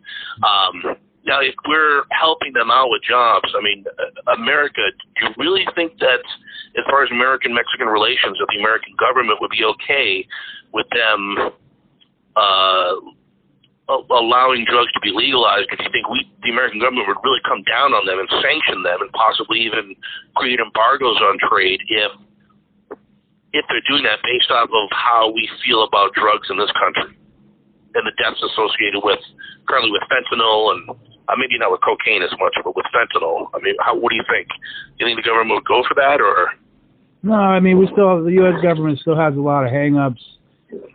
[0.47, 0.97] um,
[1.27, 4.81] now if we're helping them out with jobs, I mean, uh, America,
[5.17, 6.25] do you really think that
[6.79, 10.27] as far as American Mexican relations, that the American government would be okay
[10.73, 11.53] with them?
[12.37, 12.95] Uh,
[13.91, 17.59] allowing drugs to be legalized, if you think we, the American government, would really come
[17.67, 19.99] down on them and sanction them, and possibly even
[20.39, 22.13] create embargoes on trade if
[23.53, 27.19] if they're doing that based off of how we feel about drugs in this country
[27.95, 29.19] and the deaths associated with
[29.67, 30.87] currently with fentanyl and
[31.29, 33.49] uh, maybe not with cocaine as much, but with fentanyl.
[33.55, 34.49] I mean, how, what do you think?
[34.49, 36.53] Do you think the government would go for that, or
[37.23, 38.63] no, I mean we still the U.S.
[38.63, 40.23] government still has a lot of hang-ups.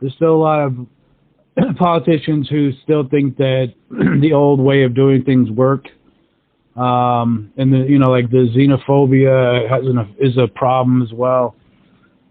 [0.02, 0.88] There's still a lot of
[1.78, 5.86] politicians who still think that the old way of doing things work.
[6.76, 11.56] Um, and the you know like the xenophobia has an, is a problem as well.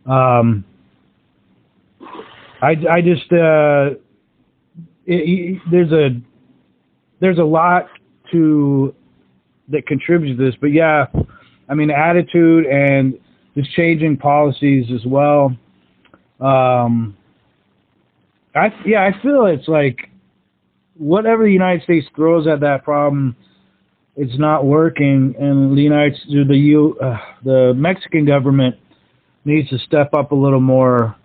[0.06, 0.64] Um,
[2.60, 3.96] I I just uh,
[5.06, 6.20] it, it, there's a
[7.24, 7.86] there's a lot
[8.32, 8.94] to
[9.70, 11.06] that contributes to this, but yeah,
[11.70, 13.18] I mean attitude and
[13.56, 15.56] just changing policies as well.
[16.38, 17.16] Um,
[18.54, 20.10] I yeah, I feel it's like
[20.98, 23.34] whatever the United States throws at that problem,
[24.16, 28.76] it's not working, and the United the U uh, the Mexican government
[29.46, 31.16] needs to step up a little more.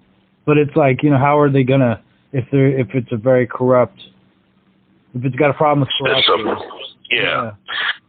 [0.46, 3.46] But it's like you know how are they gonna if they're if it's a very
[3.46, 4.00] corrupt
[5.16, 6.46] if it's got a problem with corruption?
[7.12, 7.22] Yeah.
[7.22, 7.52] yeah.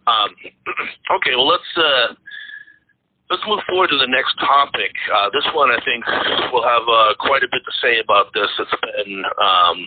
[0.07, 0.30] Um,
[1.16, 2.14] okay, well let's uh,
[3.30, 4.92] let's move forward to the next topic.
[5.14, 6.05] Uh, this one I think
[6.53, 8.48] will have uh, quite a bit to say about this.
[8.59, 9.78] It's been um,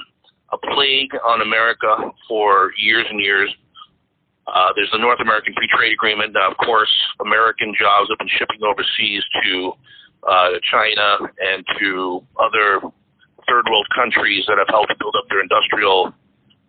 [0.51, 3.51] a plague on America for years and years.
[4.47, 6.33] Uh, there's the North American Free Trade Agreement.
[6.33, 6.91] Now, of course,
[7.21, 9.71] American jobs have been shipping overseas to
[10.27, 12.81] uh, China and to other
[13.47, 16.13] third world countries that have helped build up their industrial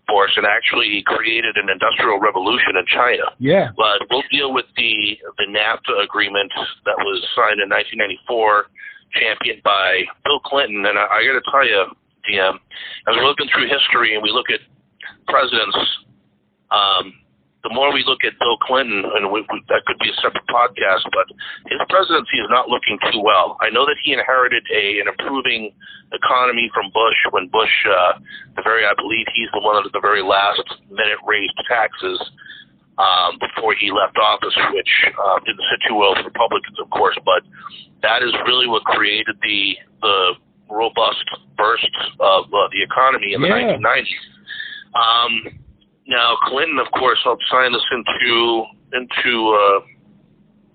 [0.07, 3.33] force and actually created an industrial revolution in China.
[3.39, 3.71] Yeah.
[3.77, 6.53] But we'll deal with the the NAFTA agreement
[6.85, 8.67] that was signed in 1994,
[9.13, 10.85] championed by Bill Clinton.
[10.87, 11.85] And I, I got to tell you,
[12.29, 12.55] DM,
[13.09, 14.61] as we're looking through history and we look at
[15.29, 15.79] presidents,
[16.71, 17.13] um,
[17.65, 20.45] the more we look at Bill Clinton, and we, we, that could be a separate
[20.53, 21.25] podcast, but
[21.67, 23.57] his presidency is not looking too well.
[23.65, 25.73] I know that he inherited a an improving
[26.13, 28.21] economy from Bush when Bush, uh,
[28.55, 30.63] the very, I believe he's the one that at the very last
[30.93, 32.21] minute raised taxes
[33.01, 37.17] um, before he left office, which uh, didn't sit too well for Republicans, of course.
[37.25, 37.43] But
[38.05, 40.37] that is really what created the the
[40.69, 41.25] robust
[41.57, 41.91] burst
[42.21, 43.81] of uh, the economy in the yeah.
[43.81, 44.21] 1990s.
[44.95, 45.64] Um,
[46.07, 49.81] now, Clinton, of course, helped sign this into into uh,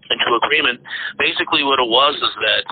[0.09, 0.81] into agreement.
[1.17, 2.65] Basically, what it was is that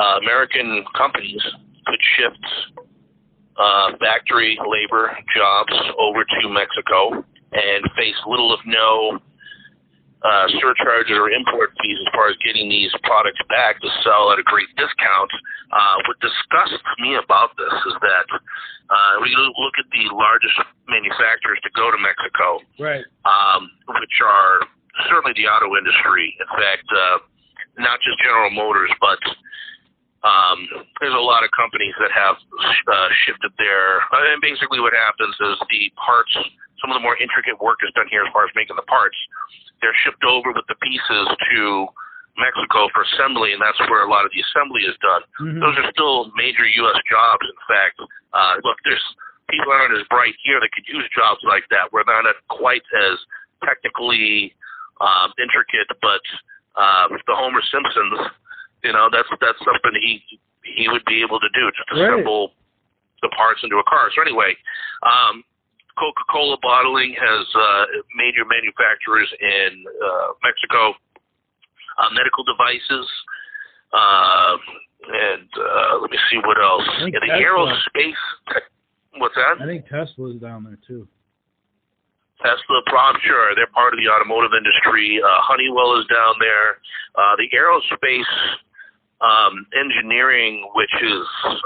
[0.00, 1.42] uh, American companies
[1.86, 2.46] could shift
[3.56, 9.18] uh, factory labor jobs over to Mexico and face little if no
[10.20, 14.38] uh, surcharges or import fees as far as getting these products back to sell at
[14.38, 15.32] a great discount.
[15.72, 18.28] Uh, what disgusts me about this is that
[18.90, 20.56] uh, we look at the largest
[20.88, 23.06] manufacturers to go to Mexico, right?
[23.24, 24.66] Um, which are
[25.08, 26.36] certainly the auto industry.
[26.36, 27.18] In fact, uh,
[27.80, 29.22] not just General Motors, but
[30.20, 30.68] um,
[31.00, 34.04] there's a lot of companies that have uh, shifted their.
[34.12, 36.34] Uh, and basically, what happens is the parts
[36.80, 39.16] some of the more intricate work is done here as far as making the parts.
[39.80, 41.88] They're shipped over with the pieces to
[42.38, 45.22] Mexico for assembly, and that's where a lot of the assembly is done.
[45.40, 45.60] Mm-hmm.
[45.60, 47.00] Those are still major U.S.
[47.08, 47.44] jobs.
[47.44, 47.96] In fact,
[48.32, 49.02] uh, look, there's
[49.50, 51.90] people aren't as bright here that could use jobs like that.
[51.92, 53.18] We're not quite as
[53.64, 54.54] technically
[55.00, 56.24] um, intricate, but
[56.78, 58.32] uh, the Homer Simpsons,
[58.84, 60.22] you know, that's that's something he
[60.64, 63.22] he would be able to do, just assemble right.
[63.22, 64.08] the parts into a car.
[64.14, 64.54] So anyway,
[65.02, 65.42] um,
[65.98, 67.84] Coca-Cola bottling has uh,
[68.16, 70.94] major manufacturers in uh, Mexico,
[71.98, 73.06] uh, medical devices,
[73.92, 74.56] uh,
[75.08, 76.86] and uh, let me see what else.
[77.00, 77.42] Yeah, the Tesla.
[77.42, 78.22] aerospace.
[79.18, 79.60] What's that?
[79.60, 81.08] I think Tesla is down there too.
[82.40, 85.20] Tesla, prom, sure, they're part of the automotive industry.
[85.20, 86.80] Uh, Honeywell is down there.
[87.12, 88.32] Uh, the aerospace
[89.20, 91.24] um, engineering, which is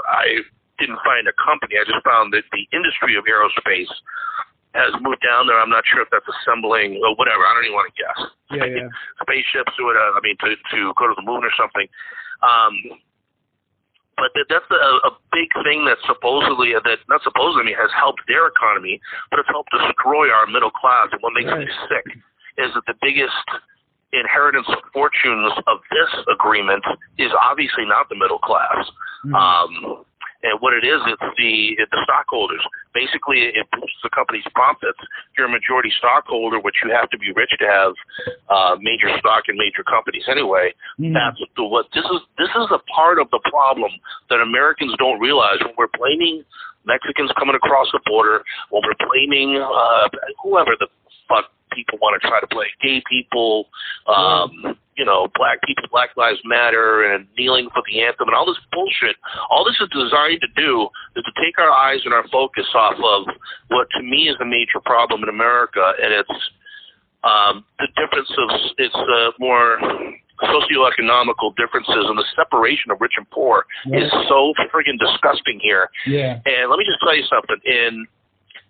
[0.09, 0.43] I
[0.79, 1.79] didn't find a company.
[1.79, 3.91] I just found that the industry of aerospace
[4.75, 5.55] has moved down there.
[5.55, 7.47] I'm not sure if that's assembling or whatever.
[7.47, 8.19] I don't even want to guess.
[8.51, 8.91] Yeah, yeah.
[9.23, 10.19] Spaceships or whatever.
[10.19, 11.87] I mean, to to go to the moon or something.
[12.43, 12.99] Um,
[14.15, 18.47] but that, that's a, a big thing that supposedly that not supposedly has helped their
[18.47, 18.99] economy,
[19.31, 21.11] but it's helped destroy our middle class.
[21.11, 21.67] And what makes right.
[21.67, 22.07] me sick
[22.59, 23.47] is that the biggest
[24.15, 26.83] inheritance of fortunes of this agreement
[27.19, 28.87] is obviously not the middle class.
[29.27, 29.35] Mm-hmm.
[29.35, 30.05] Um,
[30.45, 32.61] and what it is, it's the it's the stockholders.
[32.93, 35.01] Basically, it boosts the company's profits.
[35.01, 37.93] If you're a majority stockholder, which you have to be rich to have
[38.45, 40.69] uh, major stock in major companies anyway.
[41.01, 41.17] Mm.
[41.17, 42.21] That's the, what this is.
[42.37, 43.89] This is a part of the problem
[44.29, 46.45] that Americans don't realize when we're blaming
[46.85, 50.07] Mexicans coming across the border, when we're blaming uh,
[50.45, 50.85] whoever the
[51.27, 53.67] fuck people want to try to play, gay people.
[54.07, 58.45] Um, you know, black people, Black Lives Matter, and kneeling for the anthem, and all
[58.45, 59.17] this bullshit.
[59.51, 62.95] All this is designed to do is to take our eyes and our focus off
[62.95, 63.27] of
[63.67, 66.37] what, to me, is a major problem in America, and it's
[67.27, 68.47] um, the difference of
[68.77, 69.79] it's uh, more
[70.43, 74.03] socioeconomical differences and the separation of rich and poor yeah.
[74.03, 75.89] is so friggin' disgusting here.
[76.05, 76.39] Yeah.
[76.45, 77.57] And let me just tell you something.
[77.65, 78.05] In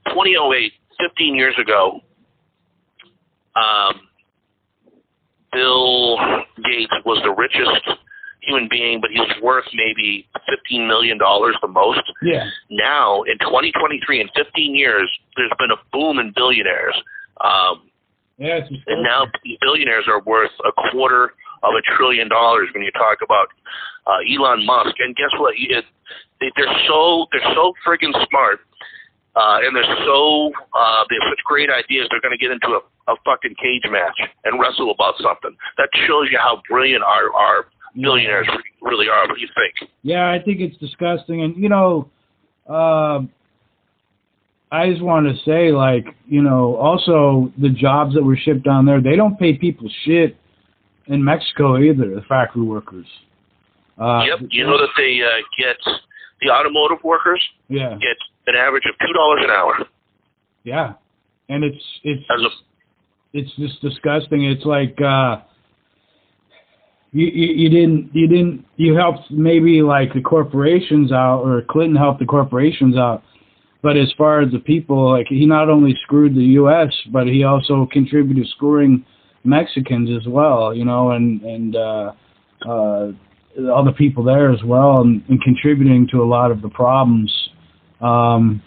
[0.10, 2.02] 2008, 15 years ago,
[3.56, 4.08] um,
[5.52, 6.18] Bill
[6.64, 8.00] Gates was the richest
[8.42, 12.04] human being, but he was worth maybe fifteen million dollars the most.
[12.22, 12.44] Yeah.
[12.70, 16.96] Now in 2023, in 15 years, there's been a boom in billionaires.
[17.44, 17.90] Um,
[18.38, 19.26] yeah, and now
[19.62, 21.34] billionaires are worth a quarter
[21.64, 23.48] of a trillion dollars when you talk about
[24.06, 24.96] uh, Elon Musk.
[25.00, 25.54] And guess what?
[25.58, 25.86] It,
[26.42, 28.60] they, they're so they're so friggin' smart
[29.36, 32.08] Uh, and they're so uh, they have such great ideas.
[32.10, 34.16] They're going to get into a, a fucking cage match
[34.46, 35.56] and wrestle about something.
[35.78, 37.66] That shows you how brilliant our our
[37.96, 38.48] millionaires
[38.82, 39.28] really are.
[39.28, 39.90] What do you think?
[40.04, 42.10] Yeah, I think it's disgusting, and you know,
[42.70, 43.20] uh,
[44.72, 48.86] I just want to say, like, you know, also the jobs that were shipped down
[48.86, 50.38] there, they don't pay people shit
[51.08, 52.14] in Mexico either.
[52.16, 53.06] The factory workers.
[54.00, 55.78] Uh, yep, you know that they uh, get
[56.42, 57.42] the automotive workers.
[57.70, 57.92] Yeah.
[57.96, 58.18] Get
[58.48, 59.88] an average of two dollars an hour.
[60.64, 60.94] Yeah,
[61.50, 62.36] and it's it's a,
[63.34, 64.46] it's just disgusting.
[64.46, 65.42] It's like uh,
[67.12, 71.96] you, you you didn't you didn't you helped maybe like the corporations out or Clinton
[71.96, 73.24] helped the corporations out,
[73.82, 76.94] but as far as the people, like he not only screwed the U.S.
[77.12, 79.06] but he also contributed screwing
[79.44, 80.74] Mexicans as well.
[80.74, 82.12] You know, and and uh,
[82.68, 83.12] uh,
[83.74, 87.32] other people there as well, and, and contributing to a lot of the problems.
[88.02, 88.62] Um,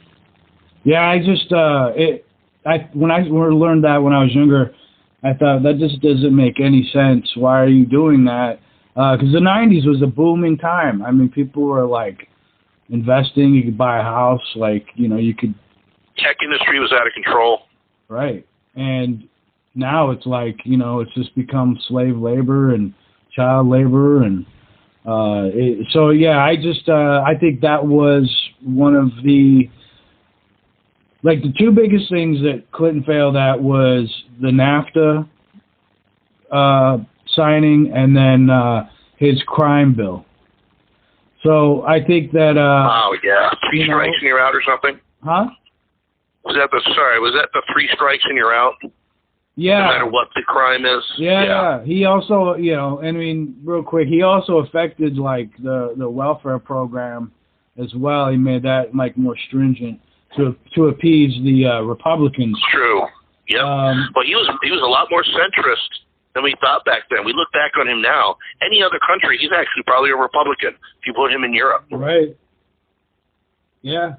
[0.84, 2.24] yeah, I just uh, it.
[2.64, 4.74] I when I learned that when I was younger,
[5.22, 7.30] I thought that just doesn't make any sense.
[7.36, 8.60] Why are you doing that?
[8.94, 11.02] Because uh, the '90s was a booming time.
[11.02, 12.28] I mean, people were like
[12.90, 13.54] investing.
[13.54, 14.40] You could buy a house.
[14.56, 15.54] Like you know, you could.
[16.16, 17.62] Tech industry was out of control.
[18.08, 19.28] Right, and
[19.74, 22.94] now it's like you know, it's just become slave labor and
[23.34, 24.46] child labor and
[25.08, 28.30] uh, it, so yeah, I just uh, I think that was
[28.62, 29.70] one of the
[31.22, 35.26] like the two biggest things that Clinton failed at was the NAFTA
[36.52, 36.98] uh,
[37.34, 40.26] signing and then uh, his crime bill.
[41.42, 42.58] So I think that.
[42.58, 45.00] Uh, oh yeah, three strikes know, and you're out or something.
[45.24, 45.46] Huh?
[46.44, 47.18] Was that the sorry?
[47.18, 48.74] Was that the three strikes and you're out?
[49.58, 49.80] Yeah.
[49.80, 51.02] No matter what the crime is.
[51.16, 51.84] Yeah, yeah.
[51.84, 56.60] He also, you know, I mean, real quick, he also affected like the the welfare
[56.60, 57.32] program
[57.76, 58.30] as well.
[58.30, 59.98] He made that like more stringent
[60.36, 62.56] to to appease the uh, Republicans.
[62.70, 63.02] True.
[63.48, 63.64] Yeah.
[63.64, 65.90] Um, but he was he was a lot more centrist
[66.36, 67.24] than we thought back then.
[67.24, 68.36] We look back on him now.
[68.62, 71.84] Any other country, he's actually probably a Republican if you put him in Europe.
[71.90, 72.36] Right.
[73.82, 74.14] Yeah.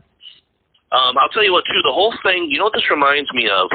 [0.92, 1.80] Um, I'll tell you what, too.
[1.86, 2.48] The whole thing.
[2.50, 3.70] You know what this reminds me of?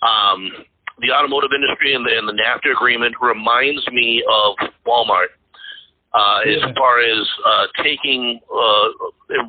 [0.00, 0.64] Um,
[1.00, 5.34] the automotive industry and the, and the NAFTA agreement reminds me of Walmart.
[6.12, 6.68] Uh, yeah.
[6.68, 8.88] As far as uh, taking, uh,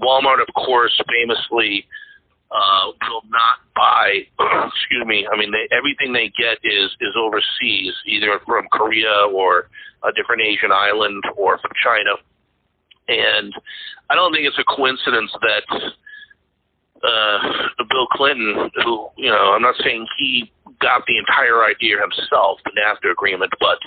[0.02, 1.86] Walmart, of course, famously
[2.52, 4.26] uh, will not buy.
[4.74, 5.28] excuse me.
[5.32, 9.70] I mean, they, everything they get is is overseas, either from Korea or
[10.04, 12.18] a different Asian island or from China.
[13.08, 13.54] And
[14.10, 15.91] I don't think it's a coincidence that
[17.04, 22.59] uh, Bill Clinton, who you know, I'm not saying he got the entire idea himself,
[22.65, 23.80] the NAFTA agreement, but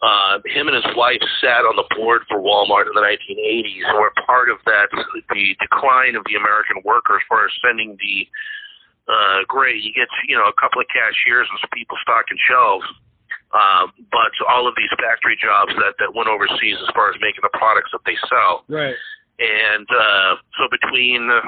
[0.00, 3.98] uh, him and his wife sat on the board for Walmart in the 1980s and
[3.98, 8.16] were part of that the decline of the American workers for sending the
[9.10, 9.82] uh, great.
[9.82, 12.86] You get you know a couple of cashiers and some people stocking shelves.
[13.48, 17.40] Um, but all of these factory jobs that, that went overseas as far as making
[17.40, 18.68] the products that they sell.
[18.68, 18.92] Right.
[19.40, 21.40] And uh, so between, uh,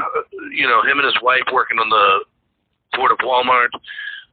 [0.48, 2.24] you know, him and his wife working on the
[2.96, 3.68] board of Walmart,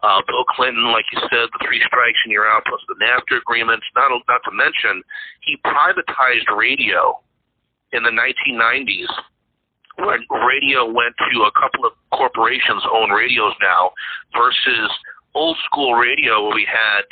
[0.03, 3.41] uh, Bill Clinton, like you said, the three strikes and you're out, plus the NAFTA
[3.41, 3.83] agreement.
[3.95, 5.01] Not not to mention,
[5.41, 7.19] he privatized radio
[7.91, 9.09] in the 1990s.
[9.97, 13.91] When radio went to a couple of corporations own radios now,
[14.37, 14.91] versus
[15.33, 17.05] old school radio where we had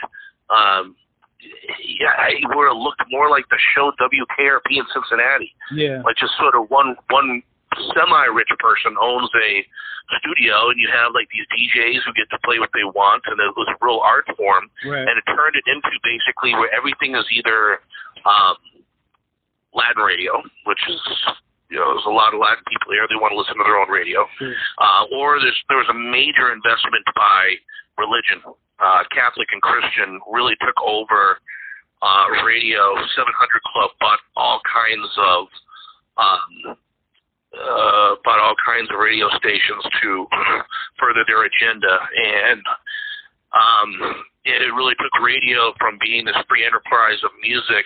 [0.54, 0.96] um,
[1.42, 5.54] yeah, he would have looked more like the show WKRP in Cincinnati.
[5.72, 6.02] Yeah.
[6.04, 7.42] Like just sort of one one
[7.94, 9.66] semi-rich person owns a
[10.22, 13.40] studio, and you have like these DJs who get to play what they want, and
[13.42, 14.70] it was a real art form.
[14.86, 15.06] Right.
[15.06, 17.82] And it turned it into basically where everything is either
[18.26, 18.58] um,
[19.74, 21.02] Latin radio, which is
[21.74, 23.10] you know, there's a lot of Latin people here.
[23.10, 24.30] They want to listen to their own radio.
[24.38, 24.54] Sure.
[24.78, 27.58] Uh, or there's there was a major investment by
[27.98, 28.46] religion
[28.80, 31.40] uh, Catholic and Christian really took over
[32.02, 32.96] uh, radio.
[33.16, 33.32] 700
[33.72, 35.48] Club bought all kinds of
[36.18, 36.78] um,
[37.56, 40.28] uh, bought all kinds of radio stations to
[41.00, 42.62] further their agenda, and
[43.54, 47.86] um, it really took radio from being this free enterprise of music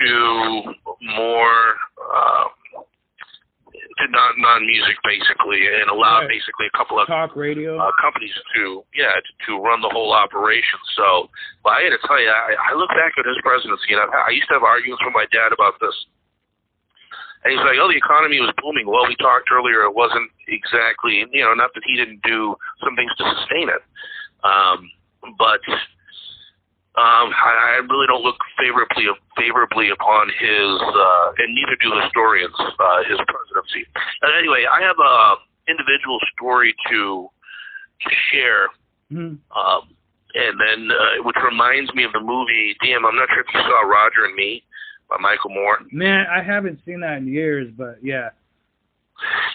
[0.00, 1.74] to more.
[1.98, 2.44] Uh,
[4.00, 6.32] to non non music basically, and allowed right.
[6.32, 10.12] basically a couple of talk radio uh, companies to yeah to, to run the whole
[10.12, 10.80] operation.
[10.96, 11.28] So,
[11.62, 14.28] but I got to tell you, I, I look back at his presidency, and I,
[14.28, 15.94] I used to have arguments with my dad about this.
[17.42, 21.24] And he's like, "Oh, the economy was booming." Well, we talked earlier; it wasn't exactly,
[21.32, 23.82] you know, not that he didn't do some things to sustain it,
[24.44, 24.90] um,
[25.38, 25.60] but
[26.98, 29.06] Um, I, I really don't look favorably
[29.38, 33.86] favorably upon his, uh, and neither do historians, uh, his presidency.
[34.22, 35.36] And anyway, I have a
[35.70, 37.30] individual story to
[38.02, 38.68] to share,
[39.12, 39.38] Mhm.
[39.54, 39.82] um,
[40.34, 42.76] and then uh, which reminds me of the movie.
[42.82, 44.64] Damn, I'm not sure if you saw Roger and Me
[45.10, 45.78] by Michael Moore.
[45.92, 48.30] Man, I haven't seen that in years, but yeah.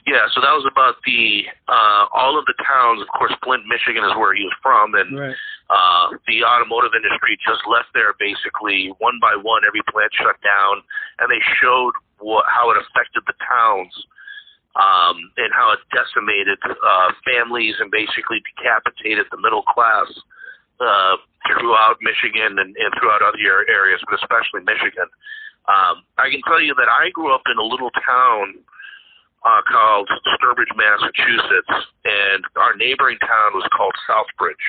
[0.05, 3.01] Yeah, so that was about the uh, all of the towns.
[3.01, 5.35] Of course, Flint, Michigan, is where he was from, and Right.
[5.73, 9.65] uh, the automotive industry just left there basically one by one.
[9.65, 10.85] Every plant shut down,
[11.17, 13.89] and they showed what, how it affected the towns
[14.77, 20.05] um, and how it decimated uh, families and basically decapitated the middle class
[20.79, 21.15] uh,
[21.47, 25.07] throughout Michigan and, and throughout other areas, but especially Michigan.
[25.67, 28.61] Um, I can tell you that I grew up in a little town
[29.45, 31.73] uh, called Sturbridge, Massachusetts,
[32.05, 34.65] and our neighboring town was called Southbridge.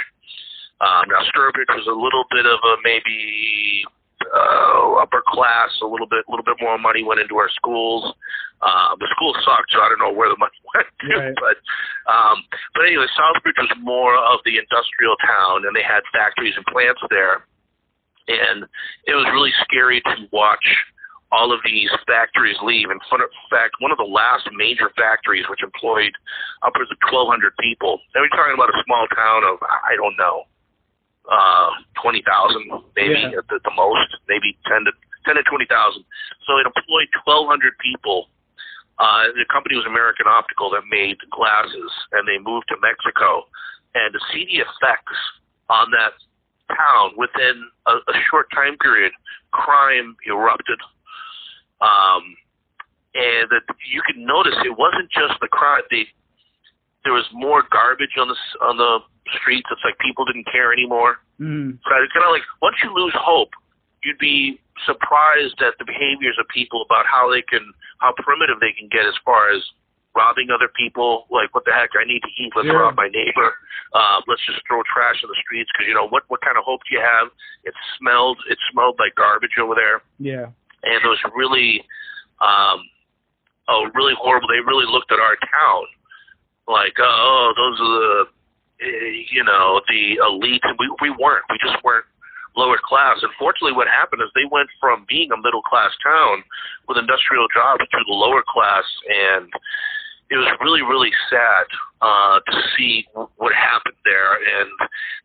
[0.80, 3.84] Um, now, Sturbridge was a little bit of a maybe
[4.20, 8.12] uh, upper class, a little bit, a little bit more money went into our schools.
[8.60, 11.12] Uh, the school sucked, so I don't know where the money went to.
[11.12, 11.36] Right.
[11.36, 11.56] But,
[12.08, 12.44] um,
[12.76, 17.00] but anyway, Southbridge was more of the industrial town, and they had factories and plants
[17.08, 17.44] there.
[18.28, 18.66] And
[19.06, 20.66] it was really scary to watch
[21.32, 22.90] all of these factories leave.
[22.90, 23.00] In
[23.50, 26.12] fact, one of the last major factories, which employed
[26.62, 30.46] upwards of 1,200 people, and we're talking about a small town of, I don't know,
[31.26, 31.70] uh,
[32.02, 33.38] 20,000 maybe Yeah.
[33.42, 34.92] at the, the most, maybe 10 to
[35.26, 35.66] 10 to 20,000.
[36.46, 38.30] So it employed 1,200 people.
[39.02, 43.50] Uh, the company was American Optical that made glasses, and they moved to Mexico.
[43.98, 45.18] And to see the effects
[45.68, 46.14] on that
[46.70, 49.12] town within a, a short time period,
[49.52, 50.78] crime erupted.
[51.80, 52.36] Um,
[53.16, 55.82] and that you could notice it wasn't just the crime.
[55.90, 56.04] They,
[57.04, 59.00] there was more garbage on the on the
[59.40, 59.68] streets.
[59.72, 61.16] It's like people didn't care anymore.
[61.40, 61.80] Mm.
[61.80, 63.50] So it's kind of like once you lose hope,
[64.04, 67.64] you'd be surprised at the behaviors of people about how they can,
[67.98, 69.64] how primitive they can get as far as
[70.16, 71.26] robbing other people.
[71.30, 71.90] Like, what the heck?
[71.94, 72.52] I need to eat.
[72.56, 72.80] Let's Yeah.
[72.80, 73.54] rob my neighbor.
[73.92, 76.24] Uh, let's just throw trash in the streets because you know what?
[76.28, 77.28] What kind of hope do you have?
[77.64, 78.38] It smelled.
[78.48, 80.46] It smelled like garbage over there Yeah.
[80.82, 81.84] and it was really,
[82.40, 82.82] um,
[83.68, 84.48] oh, really horrible.
[84.48, 85.84] They really looked at our town
[86.66, 88.28] like, oh, those are the,
[88.80, 90.62] eh, you know, the elite.
[90.64, 91.44] And we we weren't.
[91.50, 92.06] We just weren't
[92.56, 93.18] lower class.
[93.22, 96.42] Unfortunately, what happened is they went from being a middle class town
[96.88, 99.52] with industrial jobs to the lower class, and
[100.30, 101.66] it was really really sad
[102.02, 104.36] uh, to see what happened there.
[104.36, 104.70] And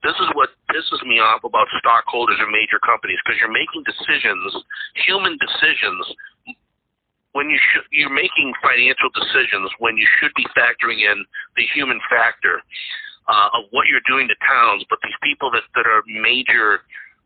[0.04, 4.56] this is what pisses me off about stockholders in major companies because you're making decisions,
[5.06, 6.06] human decisions,
[7.34, 11.24] when you should you're making financial decisions when you should be factoring in
[11.56, 12.60] the human factor
[13.28, 14.84] uh, of what you're doing to towns.
[14.90, 16.84] But these people that that are major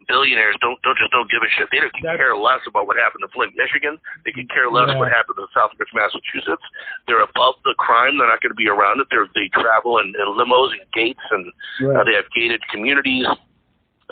[0.08, 1.68] billionaires don't don't just don't give a shit.
[1.72, 3.98] They don't That's- care less about what happened to Flint, Michigan.
[4.24, 4.98] They could care less Yeah.
[5.00, 6.64] what happened to Southbridge, Massachusetts.
[7.08, 8.18] They're above the crime.
[8.18, 9.08] They're not going to be around it.
[9.10, 11.48] They're, they travel in, in limos and gates, and
[11.96, 13.26] uh, they have gated communities.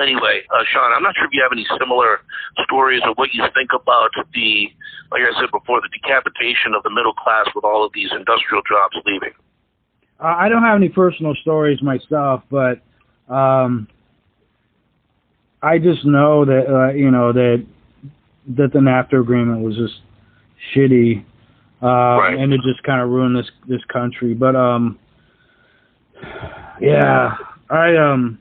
[0.02, 2.22] Anyway, uh, Sean, I'm not sure if you have any similar
[2.66, 4.66] stories or what you think about the,
[5.12, 8.64] like I said before, the decapitation of the middle class with all of these industrial
[8.68, 9.34] jobs leaving.
[10.20, 12.82] Uh, I don't have any personal stories myself, but
[13.30, 13.88] um,
[15.64, 17.66] I just know that uh, you know that
[18.58, 20.02] that the NAFTA agreement was just
[20.76, 21.24] shitty,
[21.82, 22.38] uh, Right.
[22.38, 24.34] and it just kind of ruined this this country.
[24.34, 25.00] But um,
[26.82, 27.38] yeah,
[27.70, 28.38] I um,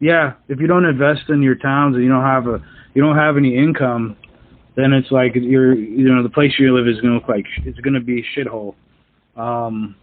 [0.00, 2.60] yeah, if you don't invest in your towns and you don't have a
[2.94, 4.16] you don't have any income,
[4.74, 7.78] then it's like you're you know the place you live is gonna look like it's
[7.80, 8.74] gonna be a shithole.
[9.36, 9.94] Um,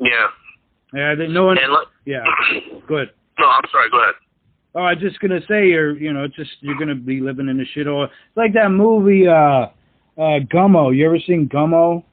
[0.00, 0.26] Yeah.
[0.92, 1.58] yeah, no one.
[1.58, 2.24] And let, Yeah,
[2.88, 3.10] good.
[3.38, 3.90] no, I'm sorry.
[3.90, 4.14] Go ahead.
[4.78, 7.58] Oh, I was just gonna say you're, you know, just you're gonna be living in
[7.58, 8.04] a shithole.
[8.04, 9.66] It's like that movie, uh,
[10.16, 10.96] uh, Gummo.
[10.96, 12.04] You ever seen Gummo?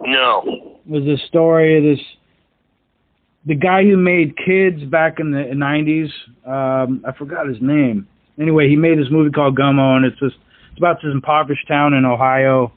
[0.00, 0.78] No.
[0.86, 2.06] It was a story of this,
[3.44, 6.08] the guy who made Kids back in the '90s.
[6.46, 8.08] Um, I forgot his name.
[8.40, 10.36] Anyway, he made this movie called Gummo, and it's just
[10.70, 12.72] it's about this impoverished town in Ohio,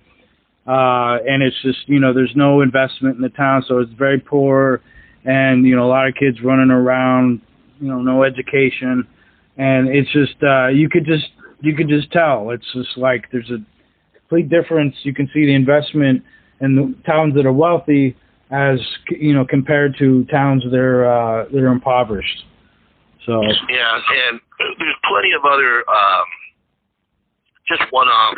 [0.68, 4.20] uh, and it's just you know there's no investment in the town, so it's very
[4.20, 4.82] poor,
[5.24, 7.40] and you know a lot of kids running around,
[7.80, 9.08] you know, no education,
[9.58, 11.28] and it's just uh, you could just
[11.62, 13.58] you could just tell it's just like there's a
[14.18, 14.96] complete difference.
[15.04, 16.24] You can see the investment
[16.62, 18.16] in the towns that are wealthy
[18.52, 22.46] as you know compared to towns that are uh, that are impoverished.
[23.26, 24.00] So Yeah,
[24.30, 26.26] and there's plenty of other um,
[27.68, 28.38] just one-off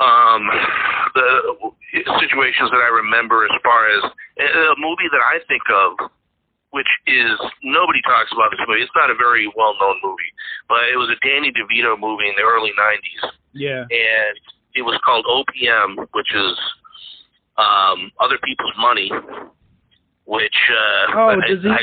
[0.00, 0.48] um,
[1.14, 1.28] the
[2.20, 4.02] situations that I remember as far as
[4.40, 6.10] a movie that I think of
[6.70, 8.82] which is nobody talks about this movie.
[8.82, 10.32] It's not a very well known movie,
[10.68, 13.82] but it was a Danny DeVito movie in the early '90s, Yeah.
[13.90, 14.34] and
[14.74, 16.54] it was called OPM, which is
[17.58, 19.10] um, other people's money.
[20.26, 21.82] Which uh, Oh, I, does he- I,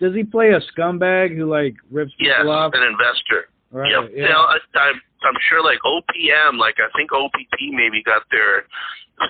[0.00, 2.72] Does he play a scumbag who like rips yes, people off?
[2.74, 3.48] an investor.
[3.70, 3.90] Right.
[3.92, 4.10] Yep.
[4.16, 4.28] Yeah.
[4.32, 4.96] Now, I, I'm,
[5.28, 8.64] I'm sure like OPM, like I think OPP maybe got their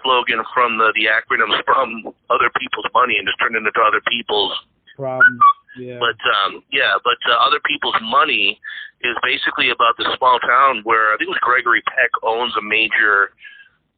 [0.04, 4.02] slogan from the, the acronyms from other people's money and just turned it into other
[4.06, 4.52] people's.
[4.96, 5.38] Problem.
[5.78, 6.00] Yeah.
[6.00, 8.58] But um, yeah, but uh, other people's money
[9.02, 12.62] is basically about this small town where I think it was Gregory Peck owns a
[12.64, 13.36] major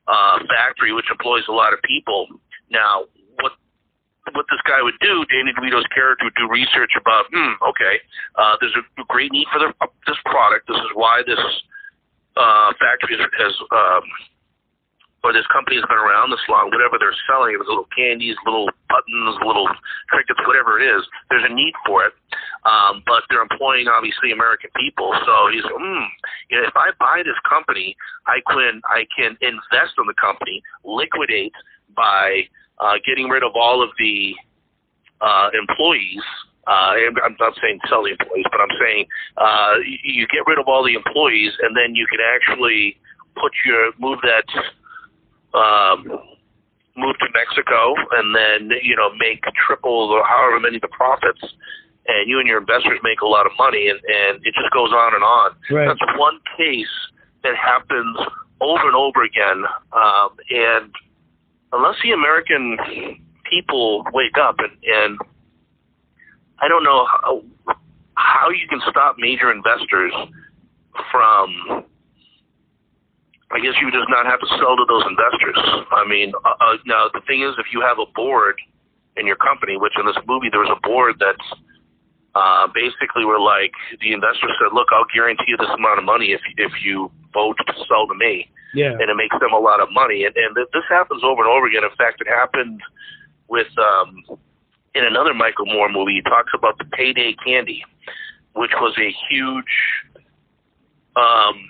[0.09, 2.26] uh, factory which employs a lot of people.
[2.70, 3.05] Now,
[3.38, 3.53] what
[4.34, 8.03] what this guy would do, Danny DeVito's character would do research about, hmm, okay,
[8.36, 9.72] uh, there's a great need for the,
[10.07, 10.66] this product.
[10.66, 11.40] This is why this
[12.36, 14.05] uh, factory has, has um,
[15.25, 16.71] or this company has been around this long.
[16.71, 19.66] Whatever they're selling, it was little candies, little buttons, little
[20.11, 21.03] trinkets, whatever it is.
[21.31, 22.14] There's a need for it,
[22.62, 25.11] um, but they're employing obviously American people.
[25.27, 26.07] So he's, hmm,
[26.51, 27.97] you know, if I buy this company,
[28.27, 31.55] I can I can invest in the company, liquidate
[31.95, 32.47] by
[32.79, 34.35] uh, getting rid of all of the
[35.21, 36.23] uh, employees.
[36.69, 36.95] Uh,
[37.25, 39.07] I'm not saying sell the employees, but I'm saying
[39.39, 43.01] uh, you get rid of all the employees, and then you can actually
[43.41, 44.45] put your move that
[45.55, 46.05] um,
[46.96, 51.40] move to Mexico, and then you know make triple or however many the profits,
[52.07, 54.90] and you and your investors make a lot of money, and and it just goes
[54.92, 55.55] on and on.
[55.70, 55.88] Right.
[55.88, 56.86] That's one case
[57.42, 58.16] that happens
[58.61, 60.92] over and over again, um, and
[61.72, 62.76] unless the American
[63.49, 65.18] people wake up and, and
[66.61, 67.42] I don't know how,
[68.14, 70.12] how you can stop major investors
[71.11, 71.84] from.
[73.51, 75.57] I guess you just not have to sell to those investors.
[75.90, 78.61] I mean, uh, uh, now the thing is, if you have a board
[79.16, 81.49] in your company, which in this movie there was a board that's
[82.34, 86.36] uh, basically were like the investor said, "Look, I'll guarantee you this amount of money
[86.36, 88.92] if if you vote to sell to me." yeah.
[88.92, 90.24] and it makes them a lot of money.
[90.24, 91.84] And, and th- this happens over and over again.
[91.84, 92.80] In fact, it happened
[93.49, 94.24] with um,
[94.94, 96.14] in another Michael Moore movie.
[96.14, 97.84] He talks about the payday candy,
[98.55, 99.74] which was a huge.
[101.16, 101.68] Um,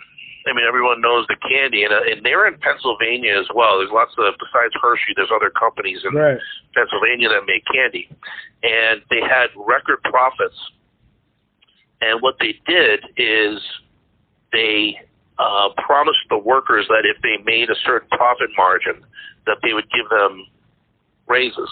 [0.49, 3.79] I mean, everyone knows the candy, and, uh, and they're in Pennsylvania as well.
[3.79, 5.13] There's lots of besides Hershey.
[5.15, 6.39] There's other companies in Right.
[6.75, 8.09] Pennsylvania that make candy,
[8.63, 10.57] and they had record profits.
[12.01, 13.61] And what they did is
[14.53, 15.01] they
[15.39, 19.05] uh, promised the workers that if they made a certain profit margin,
[19.47, 20.47] that they would give them
[21.27, 21.71] raises.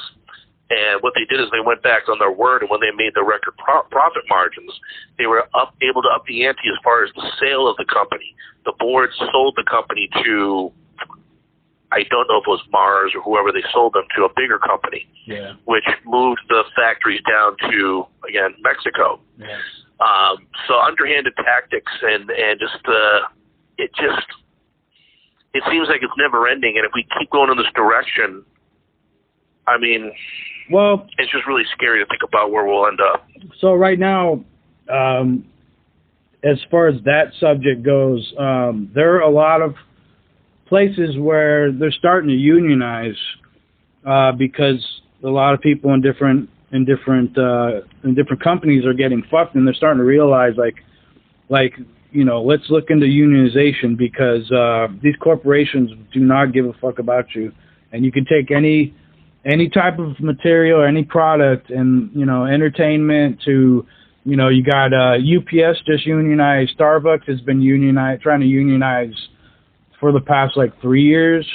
[0.68, 3.12] And what they did is they went back on their word, and when they made
[3.14, 4.72] the record pro- profit margins,
[5.16, 7.84] they were up, able to up the ante as far as the sale of the
[7.84, 8.34] company.
[8.64, 10.72] The board sold the company to,
[11.92, 14.58] I don't know if it was Mars or whoever they sold them to, a bigger
[14.58, 15.54] company, Yeah.
[15.66, 19.20] which moved the factories down to again Mexico.
[19.38, 19.58] Yeah.
[20.00, 23.20] Um, so underhanded tactics and and just uh,
[23.78, 24.26] it just
[25.54, 26.74] it seems like it's never ending.
[26.76, 28.44] And if we keep going in this direction,
[29.66, 30.12] I mean,
[30.70, 33.26] Well, it's just really scary to think about where we'll end up.
[33.60, 34.44] so right now,
[34.92, 35.44] um,
[36.44, 39.74] as far as that subject goes, um, there are a lot of
[40.68, 43.16] places where they're starting to unionize
[44.04, 44.84] uh, because
[45.24, 49.54] a lot of people in different in different uh, in different companies are getting fucked,
[49.54, 50.76] and they're starting to realize like
[51.48, 51.74] like
[52.10, 56.98] you know let's look into unionization because uh, these corporations do not give a fuck
[56.98, 57.52] about you,
[57.92, 58.94] and you can take any
[59.46, 63.86] any type of material or any product and you know entertainment to
[64.24, 69.14] you know you got uh UPS just unionized Starbucks has been unionized trying to unionize
[70.00, 71.46] for the past like 3 years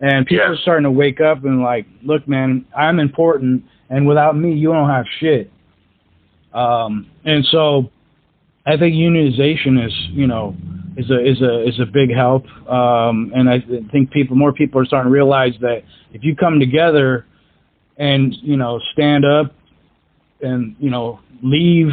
[0.00, 0.52] and people Yeah.
[0.52, 4.72] are starting to wake up and like look man I'm important and without me you
[4.72, 5.52] don't have shit
[6.54, 7.90] um and so
[8.66, 10.56] I think unionization is you know
[10.96, 12.46] is a is a is a big help.
[12.68, 13.60] Um and I
[13.90, 15.82] think people more people are starting to realize that
[16.12, 17.26] if you come together
[17.96, 19.54] and you know stand up
[20.40, 21.90] and you know leave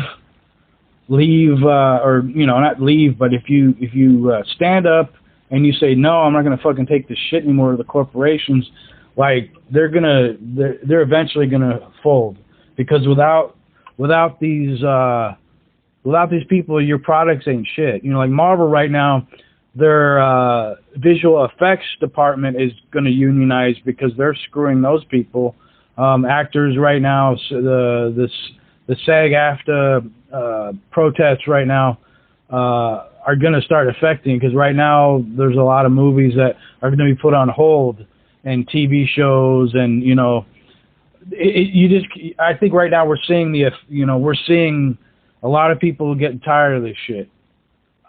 [1.09, 5.13] leave uh or you know not leave but if you if you uh, stand up
[5.51, 8.69] and you say no I'm not to fucking take this shit anymore to the corporations
[9.17, 12.37] like they're to they're, they're eventually to fold.
[12.77, 13.57] Because without
[13.97, 15.35] without these uh
[16.03, 19.27] without these people your products ain't shit you know like Marvel right now
[19.77, 25.55] their uh, visual effects department is going to unionize because they're screwing those people.
[25.97, 28.31] Um, actors right now, the this
[28.87, 31.99] the SAG-AFTRA uh, protests right now
[32.49, 36.55] uh, are going to start affecting because right now there's a lot of movies that
[36.81, 38.03] are going to be put on hold
[38.45, 40.45] and TV shows and you know
[41.31, 42.07] it, it, you just
[42.39, 44.97] I think right now we're seeing the you know we're seeing
[45.43, 47.29] a lot of people are getting tired of this shit.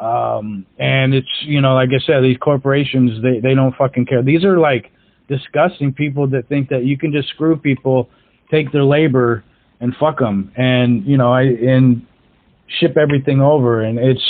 [0.01, 4.23] Um, and it's you know like I said, these corporations they they don't fucking care.
[4.23, 4.93] These are like
[5.29, 8.09] disgusting people that think that you can just screw people,
[8.51, 9.45] take their labor
[9.81, 12.07] and fuck them, and you know I and
[12.79, 14.23] ship everything over, and it's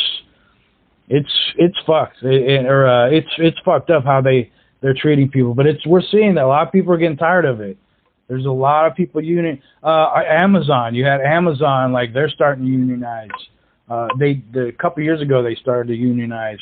[1.09, 5.55] it's it's fucked, it, or uh, it's it's fucked up how they they're treating people.
[5.55, 7.77] But it's we're seeing that a lot of people are getting tired of it.
[8.29, 9.61] There's a lot of people union.
[9.83, 13.31] Uh, Amazon, you had Amazon like they're starting to unionize.
[13.89, 16.59] Uh, they the, a couple years ago they started to unionize,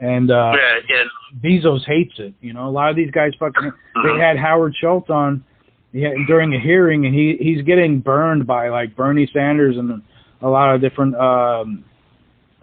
[0.00, 2.34] and uh, yeah, and Bezos hates it.
[2.40, 3.70] You know, a lot of these guys fucking.
[3.70, 4.18] Mm-hmm.
[4.18, 5.44] They had Howard Schultz on
[5.92, 10.02] yeah, during a hearing, and he he's getting burned by like Bernie Sanders and
[10.42, 11.84] a lot of different um,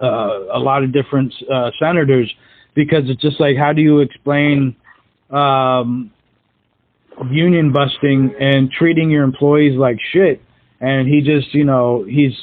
[0.01, 2.29] uh, a lot of different uh, senators
[2.73, 4.75] because it's just like how do you explain
[5.29, 6.11] um,
[7.29, 10.41] union busting and treating your employees like shit.
[10.79, 12.33] And he just, you know, he's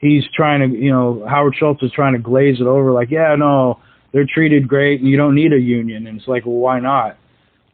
[0.00, 3.34] he's trying to, you know, Howard Schultz is trying to glaze it over, like, yeah,
[3.36, 3.78] no,
[4.12, 6.06] they're treated great, and you don't need a union.
[6.06, 7.16] And it's like, well, why not?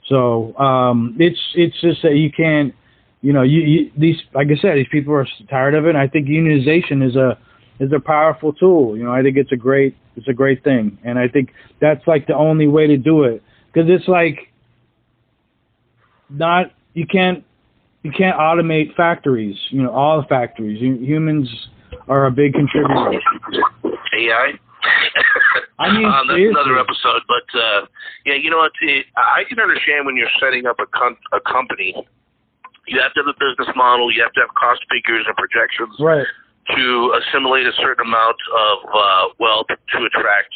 [0.09, 2.74] So um, it's it's just that you can't,
[3.20, 5.90] you know, you, you these like I said, these people are tired of it.
[5.90, 7.38] And I think unionization is a
[7.78, 8.96] is a powerful tool.
[8.96, 12.07] You know, I think it's a great it's a great thing, and I think that's
[12.07, 13.42] like the only way to do it
[13.72, 14.47] because it's like
[16.31, 17.45] not you can't
[18.03, 19.57] you can't automate factories.
[19.70, 20.81] You know, all the factories.
[20.81, 21.49] humans
[22.09, 23.20] are a big contributor.
[24.16, 24.53] AI.
[25.79, 27.22] I mean, um, that's another episode.
[27.26, 27.87] But uh,
[28.24, 28.72] yeah, you know what?
[28.81, 31.95] It, I can understand when you're setting up a, com- a company,
[32.87, 34.12] you have to have a business model.
[34.12, 36.26] You have to have cost figures and projections right.
[36.76, 40.53] to assimilate a certain amount of uh, wealth to attract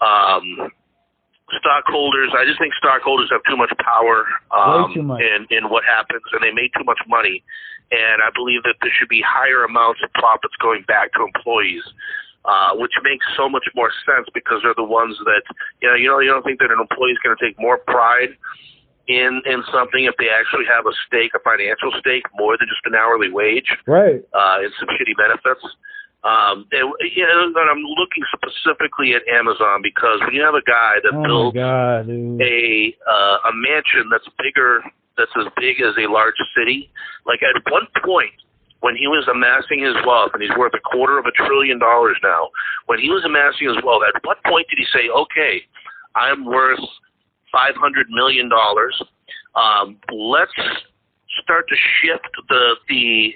[0.00, 0.70] um,
[1.56, 2.30] stockholders.
[2.36, 5.22] I just think stockholders have too much power um, too much.
[5.22, 7.42] in in what happens, and they make too much money.
[7.90, 11.84] And I believe that there should be higher amounts of profits going back to employees.
[12.44, 15.42] Uh, which makes so much more sense because they're the ones that
[15.82, 17.76] you know you know you don't think that an employee is going to take more
[17.76, 18.30] pride
[19.08, 22.80] in in something if they actually have a stake, a financial stake, more than just
[22.84, 24.22] an hourly wage, right?
[24.32, 25.64] Uh, and some shitty benefits.
[26.24, 30.98] Um, and, you know, I'm looking specifically at Amazon because when you have a guy
[31.04, 34.82] that oh builds God, a uh, a mansion that's bigger,
[35.16, 36.90] that's as big as a large city,
[37.24, 38.34] like at one point
[38.80, 42.16] when he was amassing his wealth, and he's worth a quarter of a trillion dollars
[42.22, 42.50] now.
[42.86, 45.62] When he was amassing his wealth, at what point did he say, "Okay,
[46.14, 46.82] I'm worth
[47.52, 49.00] five hundred million dollars.
[49.54, 50.52] Um, let's
[51.42, 53.34] start to shift the the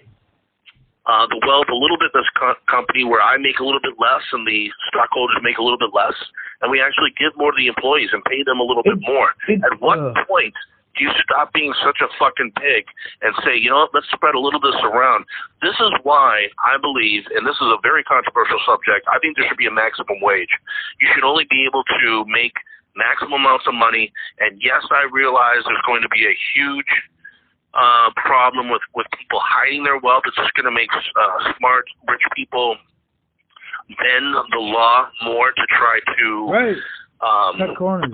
[1.07, 3.98] uh, the wealth a little bit this co- company where I make a little bit
[3.98, 6.14] less and the stockholders make a little bit less,
[6.62, 9.34] and we actually give more to the employees and pay them a little bit more.
[9.50, 10.55] At what uh, point
[10.96, 12.84] do you stop being such a fucking pig
[13.22, 15.24] and say, you know what, let's spread a little this around?
[15.62, 19.48] This is why I believe, and this is a very controversial subject, I think there
[19.48, 20.53] should be a maximum wage.
[21.00, 22.53] You should only be able to make
[22.94, 26.92] maximum amounts of money, and yes, I realize there's going to be a huge
[27.74, 30.22] uh, problem with with people hiding their wealth.
[30.26, 32.76] It's just going to make uh, smart, rich people
[33.88, 36.76] bend the law more to try to right.
[37.20, 37.58] um,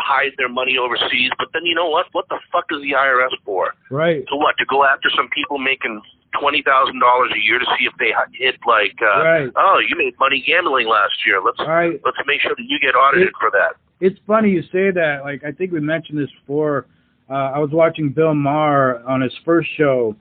[0.00, 1.30] hide their money overseas.
[1.38, 2.06] But then you know what?
[2.12, 3.74] What the fuck is the IRS for?
[3.90, 4.24] Right.
[4.28, 4.56] To what?
[4.58, 6.00] To go after some people making
[6.38, 9.50] twenty thousand dollars a year to see if they hit like, uh, Right.
[9.56, 11.40] oh, you made money gambling last year.
[11.44, 12.00] Let's Right.
[12.04, 13.76] let's make sure that you get audited It- for that.
[14.00, 15.22] It's funny you say that.
[15.24, 16.86] Like I think we mentioned this before.
[17.30, 20.16] Uh, I was watching Bill Maher on his first show,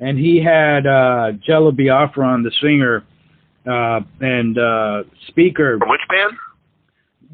[0.00, 3.04] and he had uh, Jello Biafra the singer
[3.66, 5.78] uh, and uh, speaker.
[5.78, 6.32] From which band?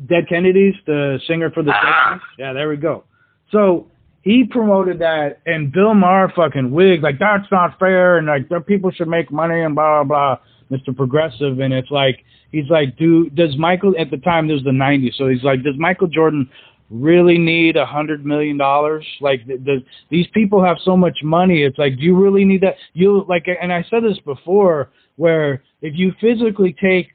[0.08, 2.18] Dead Kennedys, the singer for the Ah.
[2.38, 3.04] Yeah, there we go.
[3.52, 3.88] So
[4.22, 8.90] he promoted that, and Bill Maher fucking wigged like that's not fair, and like people
[8.90, 10.38] should make money and blah blah
[10.70, 10.96] blah, Mr.
[10.96, 14.70] Progressive, and it's like he's like, do does Michael at the time this was the
[14.70, 16.48] '90s, so he's like, does Michael Jordan
[16.90, 19.06] really need a hundred million dollars?
[19.20, 19.80] Like, th- does
[20.10, 21.62] these people have so much money?
[21.62, 22.74] It's like, do you really need that?
[22.92, 27.08] You like, and I said this before, where if you physically take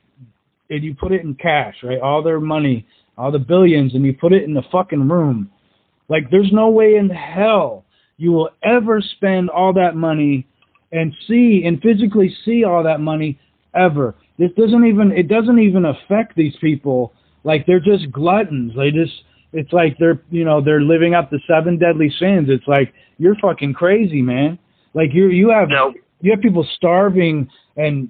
[0.69, 1.99] and you put it in cash, right?
[1.99, 5.51] All their money, all the billions, and you put it in the fucking room.
[6.07, 7.86] Like, there's no way in hell
[8.17, 10.47] you will ever spend all that money
[10.91, 13.39] and see and physically see all that money
[13.76, 14.15] ever.
[14.38, 17.13] This doesn't even it doesn't even affect these people.
[17.43, 18.73] Like they're just gluttons.
[18.76, 19.13] They just
[19.56, 22.47] it's like they're you know they're living up the seven deadly sins.
[22.49, 24.60] It's like you're fucking crazy, man.
[24.93, 25.93] Like you you have No.
[26.22, 28.10] you have people starving and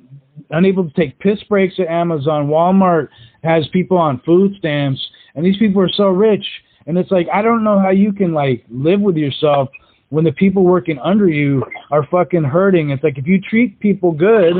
[0.49, 2.47] unable to take piss breaks at Amazon.
[2.47, 3.09] Walmart
[3.43, 4.99] has people on food stamps,
[5.35, 6.45] and these people are so rich.
[6.87, 9.69] And it's like I don't know how you can like live with yourself
[10.09, 12.89] when the people working under you are fucking hurting.
[12.89, 14.55] It's like if you treat people good,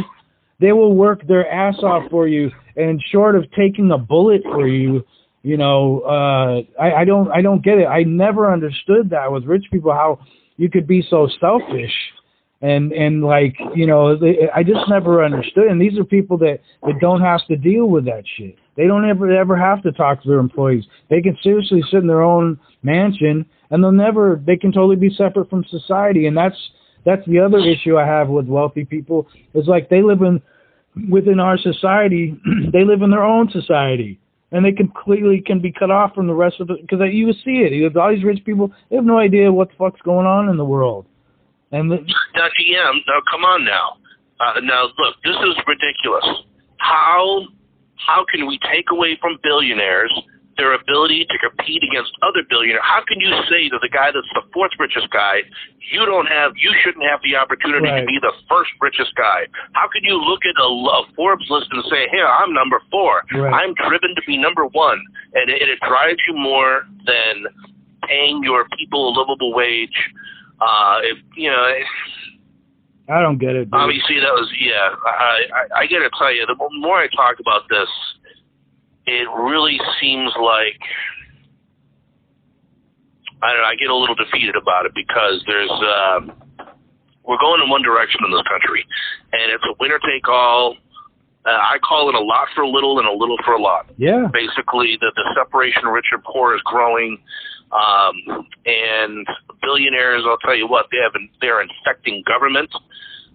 [0.60, 2.52] they will work their ass off for you.
[2.76, 5.04] And short of taking a bullet for you,
[5.46, 7.86] you know, uh, I, I don't, I don't get it.
[7.86, 10.18] I never understood that with rich people how
[10.58, 11.94] you could be so selfish
[12.62, 15.68] and and like you know they, I just never understood.
[15.68, 18.56] And these are people that that don't have to deal with that shit.
[18.76, 20.86] They don't ever ever have to talk to their employees.
[21.12, 24.42] They can seriously sit in their own mansion, and they'll never.
[24.44, 26.58] They can totally be separate from society, and that's
[27.06, 29.28] that's the other issue I have with wealthy people.
[29.54, 30.42] Is like they live in
[31.08, 32.36] within our society.
[32.74, 34.20] they live in their own society.
[34.56, 37.68] And they completely can be cut off from the rest of it because you see
[37.68, 37.74] it.
[37.74, 40.48] You have all these rich people; they have no idea what the fuck's going on
[40.48, 41.06] in the world.
[41.74, 43.98] And the, now, GM, now come on now.
[44.40, 46.24] Uh, now look, this is ridiculous.
[46.78, 47.42] How
[47.98, 50.14] how can we take away from billionaires
[50.58, 52.84] their ability to compete against other billionaires?
[52.84, 55.44] How can you say to the guy that's the fourth richest guy,
[55.92, 58.02] you don't have, you shouldn't have the opportunity right.
[58.02, 59.48] to be the first richest guy?
[59.74, 63.24] How can you look at a, a Forbes list and say, hey, I'm number four.
[63.34, 63.54] Right.
[63.54, 65.02] I'm driven to be number one,
[65.34, 67.46] and it, it drives you more than
[68.08, 69.98] paying your people a livable wage
[70.62, 71.74] uh, if you know.
[73.10, 73.66] I don't get it.
[73.66, 73.74] Dude.
[73.74, 74.96] Obviously, that was yeah.
[75.06, 77.90] I, I I gotta tell you, the more I talk about this,
[79.08, 80.80] it really seems like
[83.42, 83.68] I don't know.
[83.68, 86.20] I get a little defeated about it because there's uh,
[87.24, 88.86] we're going in one direction in this country,
[89.34, 90.78] and it's a winner take all.
[91.46, 93.86] Uh, I call it a lot for little and a little for a lot.
[93.98, 94.28] Yeah.
[94.34, 97.20] Basically, the the separation rich and poor is growing.
[97.72, 99.28] Um, and
[99.62, 102.72] billionaires, I'll tell you what, they have they're infecting government.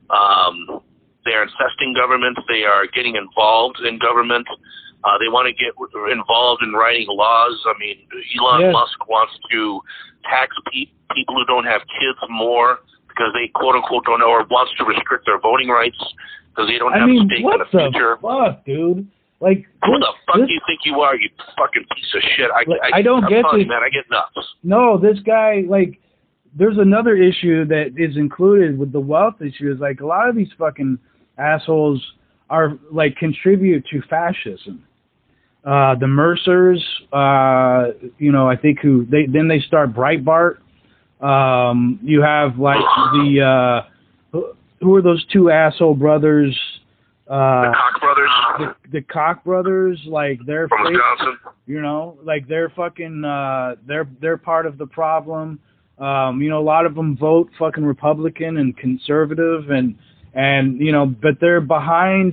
[0.09, 0.81] Um,
[1.25, 2.39] they're infesting government.
[2.49, 4.47] They are getting involved in government.
[4.49, 4.55] Uh,
[5.03, 5.73] Uh, they want to get
[6.13, 7.57] involved in writing laws.
[7.65, 8.05] I mean,
[8.37, 8.73] Elon yes.
[8.73, 9.81] Musk wants to
[10.29, 12.79] tax pe- people who don't have kids more
[13.09, 15.97] because they quote unquote don't know, or wants to restrict their voting rights
[16.51, 18.19] because they don't I have mean, a stake what in the future.
[18.21, 19.09] Fuck, dude.
[19.41, 22.23] Like who this, the fuck this, do you think you are, you fucking piece of
[22.37, 22.51] shit?
[22.53, 23.65] I, like, I, I don't I'm get this.
[23.65, 23.81] you, man.
[23.81, 24.47] I get nuts.
[24.63, 25.99] No, this guy like
[26.55, 30.37] there's another issue that is included with the wealth issue is like a lot of
[30.37, 30.99] these fucking
[31.39, 32.05] assholes
[32.51, 34.85] are like contribute to fascism.
[35.65, 36.83] Uh, the Mercers,
[37.13, 37.89] uh,
[38.19, 40.57] you know, I think who they then they start Breitbart.
[41.21, 42.81] Um, you have like
[43.13, 43.43] the
[43.85, 43.89] uh,
[44.33, 46.59] who- who are those two asshole brothers?
[47.29, 51.39] Uh, the Koch brothers the, the Koch brothers, like they're from fake- Wisconsin.
[51.67, 55.61] you know, like they're fucking uh they're they're part of the problem.
[55.99, 59.95] Um, you know, a lot of them vote fucking Republican and conservative and
[60.33, 62.33] and you know, but they're behind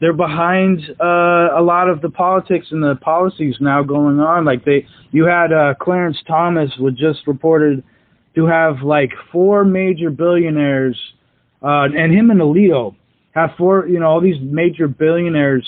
[0.00, 4.44] they're behind uh a lot of the politics and the policies now going on.
[4.44, 7.82] Like they you had uh Clarence Thomas was just reported
[8.34, 10.98] to have like four major billionaires
[11.62, 12.94] uh and him and Alito
[13.34, 15.66] have four you know, all these major billionaires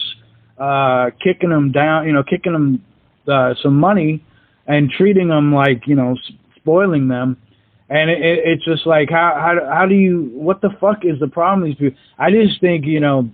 [0.61, 2.85] uh, kicking them down, you know, kicking them
[3.27, 4.23] uh, some money
[4.67, 6.17] and treating them like, you know,
[6.57, 7.37] spoiling them.
[7.89, 11.19] And it, it, it's just like, how, how, how do you, what the fuck is
[11.19, 11.99] the problem these people?
[12.19, 13.31] I just think, you know,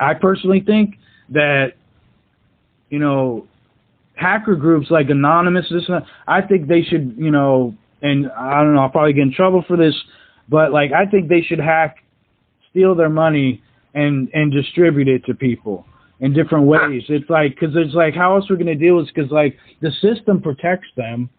[0.00, 0.96] I personally think
[1.30, 1.72] that,
[2.90, 3.46] you know,
[4.14, 5.88] hacker groups like Anonymous, this,
[6.26, 9.64] I think they should, you know, and I don't know, I'll probably get in trouble
[9.66, 9.94] for this,
[10.48, 11.96] but like, I think they should hack,
[12.70, 13.62] steal their money
[13.94, 15.84] and, and distribute it to people
[16.20, 17.02] in different ways.
[17.08, 19.90] It's like because it's like how else we're going to deal with because like the
[20.00, 21.30] system protects them.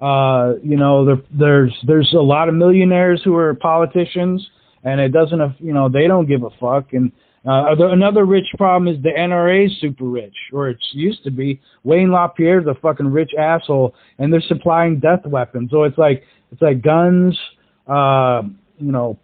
[0.00, 4.46] Uh, you know, there, there's there's a lot of millionaires who are politicians,
[4.84, 6.92] and it doesn't, you know, they don't give a fuck.
[6.92, 7.12] And
[7.46, 11.60] uh, another rich problem is the NRA is super rich, or it used to be.
[11.84, 15.70] Wayne LaPierre's a fucking rich asshole, and they're supplying death weapons.
[15.70, 17.38] So it's like it's like guns,
[17.86, 18.42] uh,
[18.78, 19.18] you know,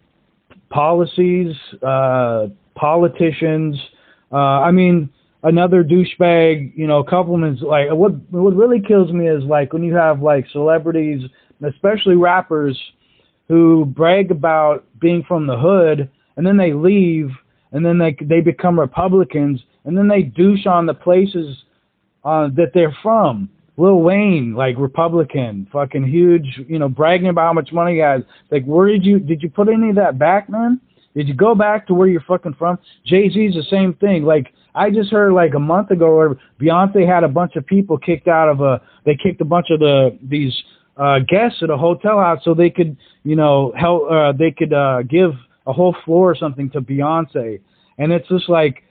[0.69, 1.53] policies,
[1.85, 3.77] uh, politicians.
[4.31, 5.09] Uh, I mean,
[5.43, 9.95] another douchebag, you know, compliments like what what really kills me is like when you
[9.95, 11.29] have like celebrities,
[11.61, 12.79] especially rappers,
[13.49, 17.29] who brag about being from the hood and then they leave
[17.73, 21.57] and then they they become Republicans and then they douche on the places
[22.23, 23.49] uh, that they're from.
[23.75, 28.21] Lil Wayne, like Republican, fucking huge, you know, bragging about how much money he has.
[28.51, 30.79] Like, where did you did you put any of that back, man?
[31.15, 32.77] Did you go back to where you're fucking from?
[33.05, 34.23] Jay Z's the same thing.
[34.23, 37.97] Like, I just heard like a month ago where Beyonce had a bunch of people
[37.97, 38.81] kicked out of a.
[39.05, 40.55] They kicked a bunch of the these
[40.97, 44.09] uh, guests at a hotel out so they could, you know, help.
[44.09, 45.31] Uh, they could uh, give
[45.67, 47.59] a whole floor or something to Beyonce,
[47.97, 48.83] and it's just like,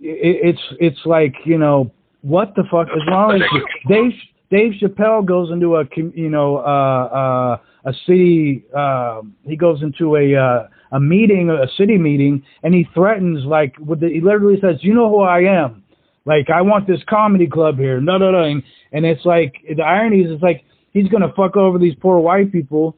[0.00, 1.90] it, it's it's like you know
[2.22, 3.42] what the fuck As long as?
[3.88, 4.14] They
[4.50, 5.84] Dave Chappelle goes into a
[6.14, 7.58] you know uh, uh,
[7.88, 8.64] a city.
[8.76, 13.76] Uh, he goes into a uh, a meeting, a city meeting, and he threatens like
[13.78, 15.84] with the, he literally says, "You know who I am."
[16.24, 18.00] Like I want this comedy club here.
[18.00, 18.42] No, no, no.
[18.42, 18.62] And,
[18.92, 22.50] and it's like the irony is, it's like he's gonna fuck over these poor white
[22.50, 22.96] people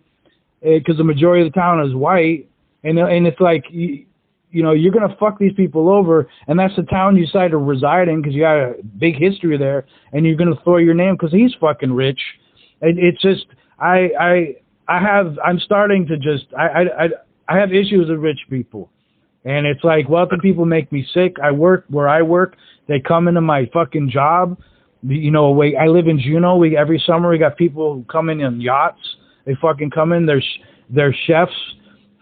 [0.63, 2.50] because the majority of the town is white,
[2.85, 4.05] and uh, and it's like you,
[4.51, 7.59] you know you're gonna fuck these people over, and that's the town you decide to
[7.59, 11.15] reside in because you got a big history there, and you're gonna throw your name
[11.15, 12.20] because he's fucking rich.
[12.81, 13.47] And it's just
[13.78, 14.57] I I
[14.89, 17.09] I have I'm starting to just I I
[17.48, 18.90] I, have issues with rich people.
[19.44, 21.36] And it's like wealthy people make me sick.
[21.43, 22.57] I work where I work.
[22.89, 24.59] They come into my fucking job.
[25.02, 26.57] You know, we, I live in Juneau.
[26.57, 29.01] We every summer we got people who come in in yachts.
[29.47, 30.27] They fucking come in.
[30.27, 30.43] Their
[30.90, 31.55] their chefs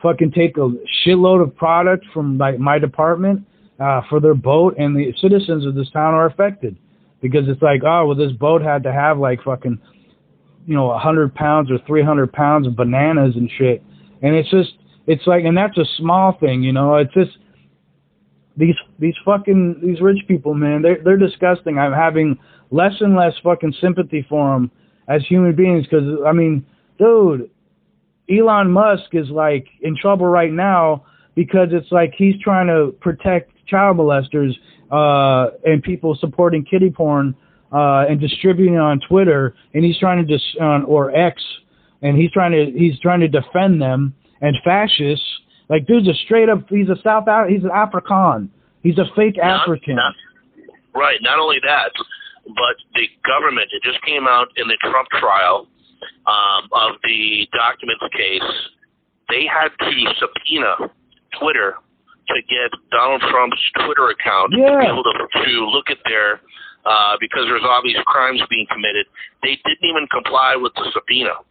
[0.03, 0.70] fucking take a
[1.05, 3.45] shitload of product from like my department
[3.81, 6.77] uh, for their boat, and the citizens of this town are affected
[7.20, 9.79] because it's like, oh, well, this boat had to have like fucking,
[10.66, 13.83] you know, a hundred pounds or three hundred pounds of bananas and shit,
[14.23, 14.75] and it's just
[15.07, 16.97] it's like, and that's a small thing, you know.
[16.97, 17.39] It's just
[18.57, 20.83] these these fucking these rich people, man.
[20.83, 21.79] They're they're disgusting.
[21.79, 22.39] I'm having
[22.70, 24.70] less and less fucking sympathy for them
[25.09, 26.66] as human beings because I mean,
[26.99, 27.51] dude,
[28.31, 33.53] Elon Musk is like in trouble right now because it's like he's trying to protect
[33.67, 34.53] child molesters
[34.91, 37.35] uh, and people supporting kiddie porn
[37.73, 41.43] uh, and distributing it on Twitter, and he's trying to dis- on or X,
[42.03, 45.25] and he's trying to he's trying to defend them and fascists.
[45.69, 46.67] Like, dude's a straight up.
[46.69, 47.25] He's a South.
[47.49, 48.51] He's an African.
[48.83, 49.97] He's a fake Not- African.
[49.97, 50.15] not-
[50.95, 51.19] right.
[51.21, 51.91] Not only that,
[52.47, 53.69] but the government.
[53.73, 55.69] It just came out in the Trump trial
[56.27, 58.51] um, of the documents case.
[59.29, 60.91] They had to subpoena
[61.41, 61.75] Twitter
[62.29, 66.41] to get Donald Trump's Twitter account to be able to, to look at their
[66.85, 69.07] uh, because there's obvious crimes being committed.
[69.43, 71.45] They didn't even comply with the subpoena.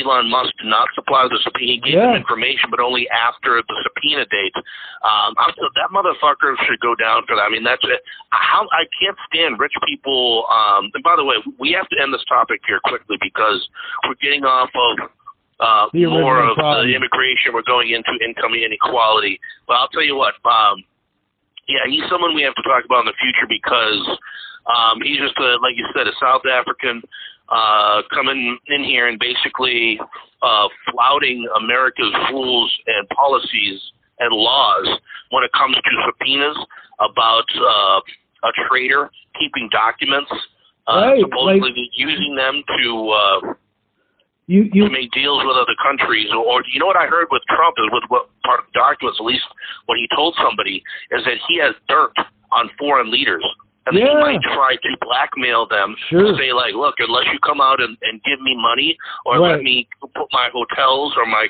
[0.00, 1.72] Elon Musk did not supply the subpoena.
[1.72, 2.06] He gave Yeah.
[2.12, 4.54] them information, but only after the subpoena date.
[5.02, 7.42] Um, I'm so that motherfucker should go down for that.
[7.42, 8.02] I mean, that's it.
[8.30, 10.46] How I can't stand rich people.
[10.50, 13.68] Um, and by the way, we have to end this topic here quickly because
[14.06, 15.10] we're getting off of
[15.58, 16.86] uh, more of problem.
[16.86, 17.54] the immigration.
[17.54, 19.40] We're going into income inequality.
[19.66, 20.34] But I'll tell you what.
[20.44, 20.84] Um,
[21.68, 24.18] yeah, he's someone we have to talk about in the future because
[24.70, 27.02] um, he's just a, like you said, a South African
[27.48, 29.98] uh, coming in here and basically
[30.42, 33.80] uh, flouting America's rules and policies
[34.18, 34.86] and laws
[35.30, 36.56] when it comes to subpoenas
[37.00, 38.00] about uh,
[38.48, 40.30] a traitor keeping documents,
[40.88, 43.08] uh, Right, supposedly like- using them to.
[43.10, 43.54] Uh,
[44.48, 46.28] you you to make deals with other countries.
[46.30, 49.26] Or, you know what I heard with Trump is with what part of documents, at
[49.26, 49.42] least
[49.86, 52.12] what he told somebody, is that he has dirt
[52.52, 53.44] on foreign leaders.
[53.86, 54.20] And that he Yeah.
[54.20, 56.24] might try to blackmail them Sure.
[56.24, 59.52] to say, like, look, unless you come out and, and give me money or Right.
[59.52, 61.48] let me put my hotels or my,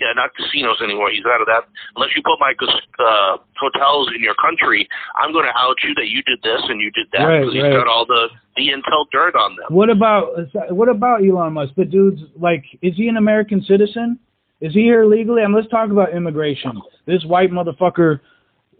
[0.00, 1.64] yeah, not casinos anymore, he's out of that.
[1.94, 2.54] Unless you put my
[2.98, 6.80] uh, hotels in your country, I'm going to out you that you did this and
[6.80, 7.72] you did that Right, because he's right.
[7.76, 9.66] got all the, the intel dirt on them.
[9.68, 10.32] What about
[10.70, 11.74] what about Elon Musk?
[11.76, 14.18] The dude's like, is he an American citizen?
[14.60, 15.42] Is he here legally?
[15.42, 16.80] And let's talk about immigration.
[17.06, 18.20] This white motherfucker,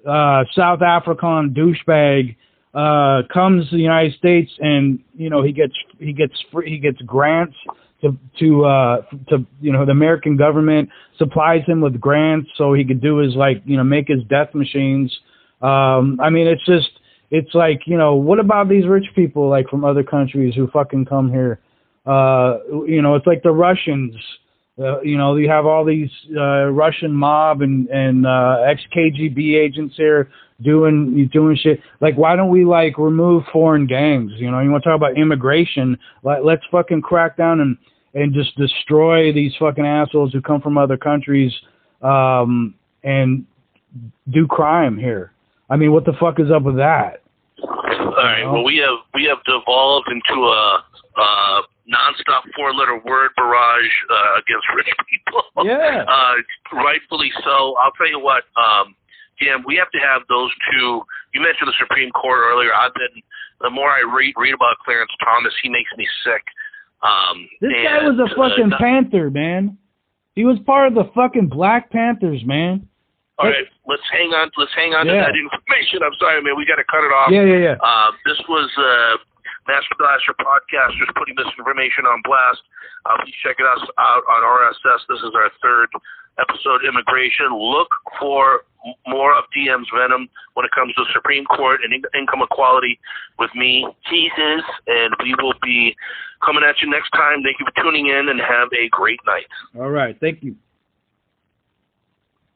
[0.09, 2.35] uh, South African douchebag,
[2.75, 6.79] uh, comes to the United States and you know he gets he gets free, he
[6.79, 7.57] gets grants
[8.01, 10.89] to to uh, to you know the American government
[11.19, 14.55] supplies him with grants so he could do his like you know make his death
[14.55, 15.17] machines.
[15.63, 16.91] Um, I mean, it's just
[17.31, 21.07] it's like you know what about these rich people like from other countries who fucking
[21.07, 21.61] come here?
[22.05, 24.15] Uh, you know, it's like the Russians.
[24.77, 29.55] Uh, you know, you have all these uh, Russian mob and and uh, ex KGB
[29.55, 30.29] agents here
[30.62, 31.81] doing you doing shit.
[32.01, 34.32] Like, why don't we like remove foreign gangs?
[34.36, 35.98] You know, you want to talk about immigration?
[36.22, 37.76] Like, let's fucking crack down and
[38.14, 41.52] and just destroy these fucking assholes who come from other countries
[42.02, 43.44] um, and
[44.31, 45.32] do crime here.
[45.68, 47.22] I mean, what the fuck is up with that?
[47.62, 48.44] All right.
[48.44, 50.85] Well, we have we have devolved into a
[51.16, 55.43] uh, nonstop four-letter word barrage uh, against rich people.
[55.64, 56.05] Yeah.
[56.14, 56.35] Uh,
[56.85, 57.74] rightfully so.
[57.81, 58.94] I'll tell you what, um,
[59.40, 59.65] Jim.
[59.66, 61.02] We have to have those two.
[61.32, 62.74] You mentioned the Supreme Court earlier.
[62.74, 63.23] I've been.
[63.61, 66.43] The more I read read about Clarence Thomas, he makes me sick.
[67.02, 69.78] Um, This guy was a fucking uh, Panther, man.
[70.35, 72.89] He was part of the fucking Black Panthers, man.
[73.39, 74.51] All right, let's hang on.
[74.56, 76.06] Let's hang on to that information.
[76.06, 76.55] I'm sorry, man.
[76.56, 77.31] We got to cut it off.
[77.35, 77.77] Yeah, yeah, yeah.
[77.82, 79.19] Uh, this was uh,
[79.66, 82.62] Master Blaster podcast just putting this information on blast.
[83.06, 85.02] Uh, please check us out on RSS.
[85.11, 85.90] This is our third
[86.39, 87.51] episode, Immigration.
[87.51, 87.90] Look
[88.23, 88.62] for
[89.06, 92.98] more of DM's venom when it comes to Supreme Court and in- income equality
[93.39, 95.97] with me, Geeziz, and we will be
[96.44, 97.43] coming at you next time.
[97.43, 99.47] Thank you for tuning in and have a great night.
[99.77, 100.19] All right.
[100.20, 100.56] Thank you.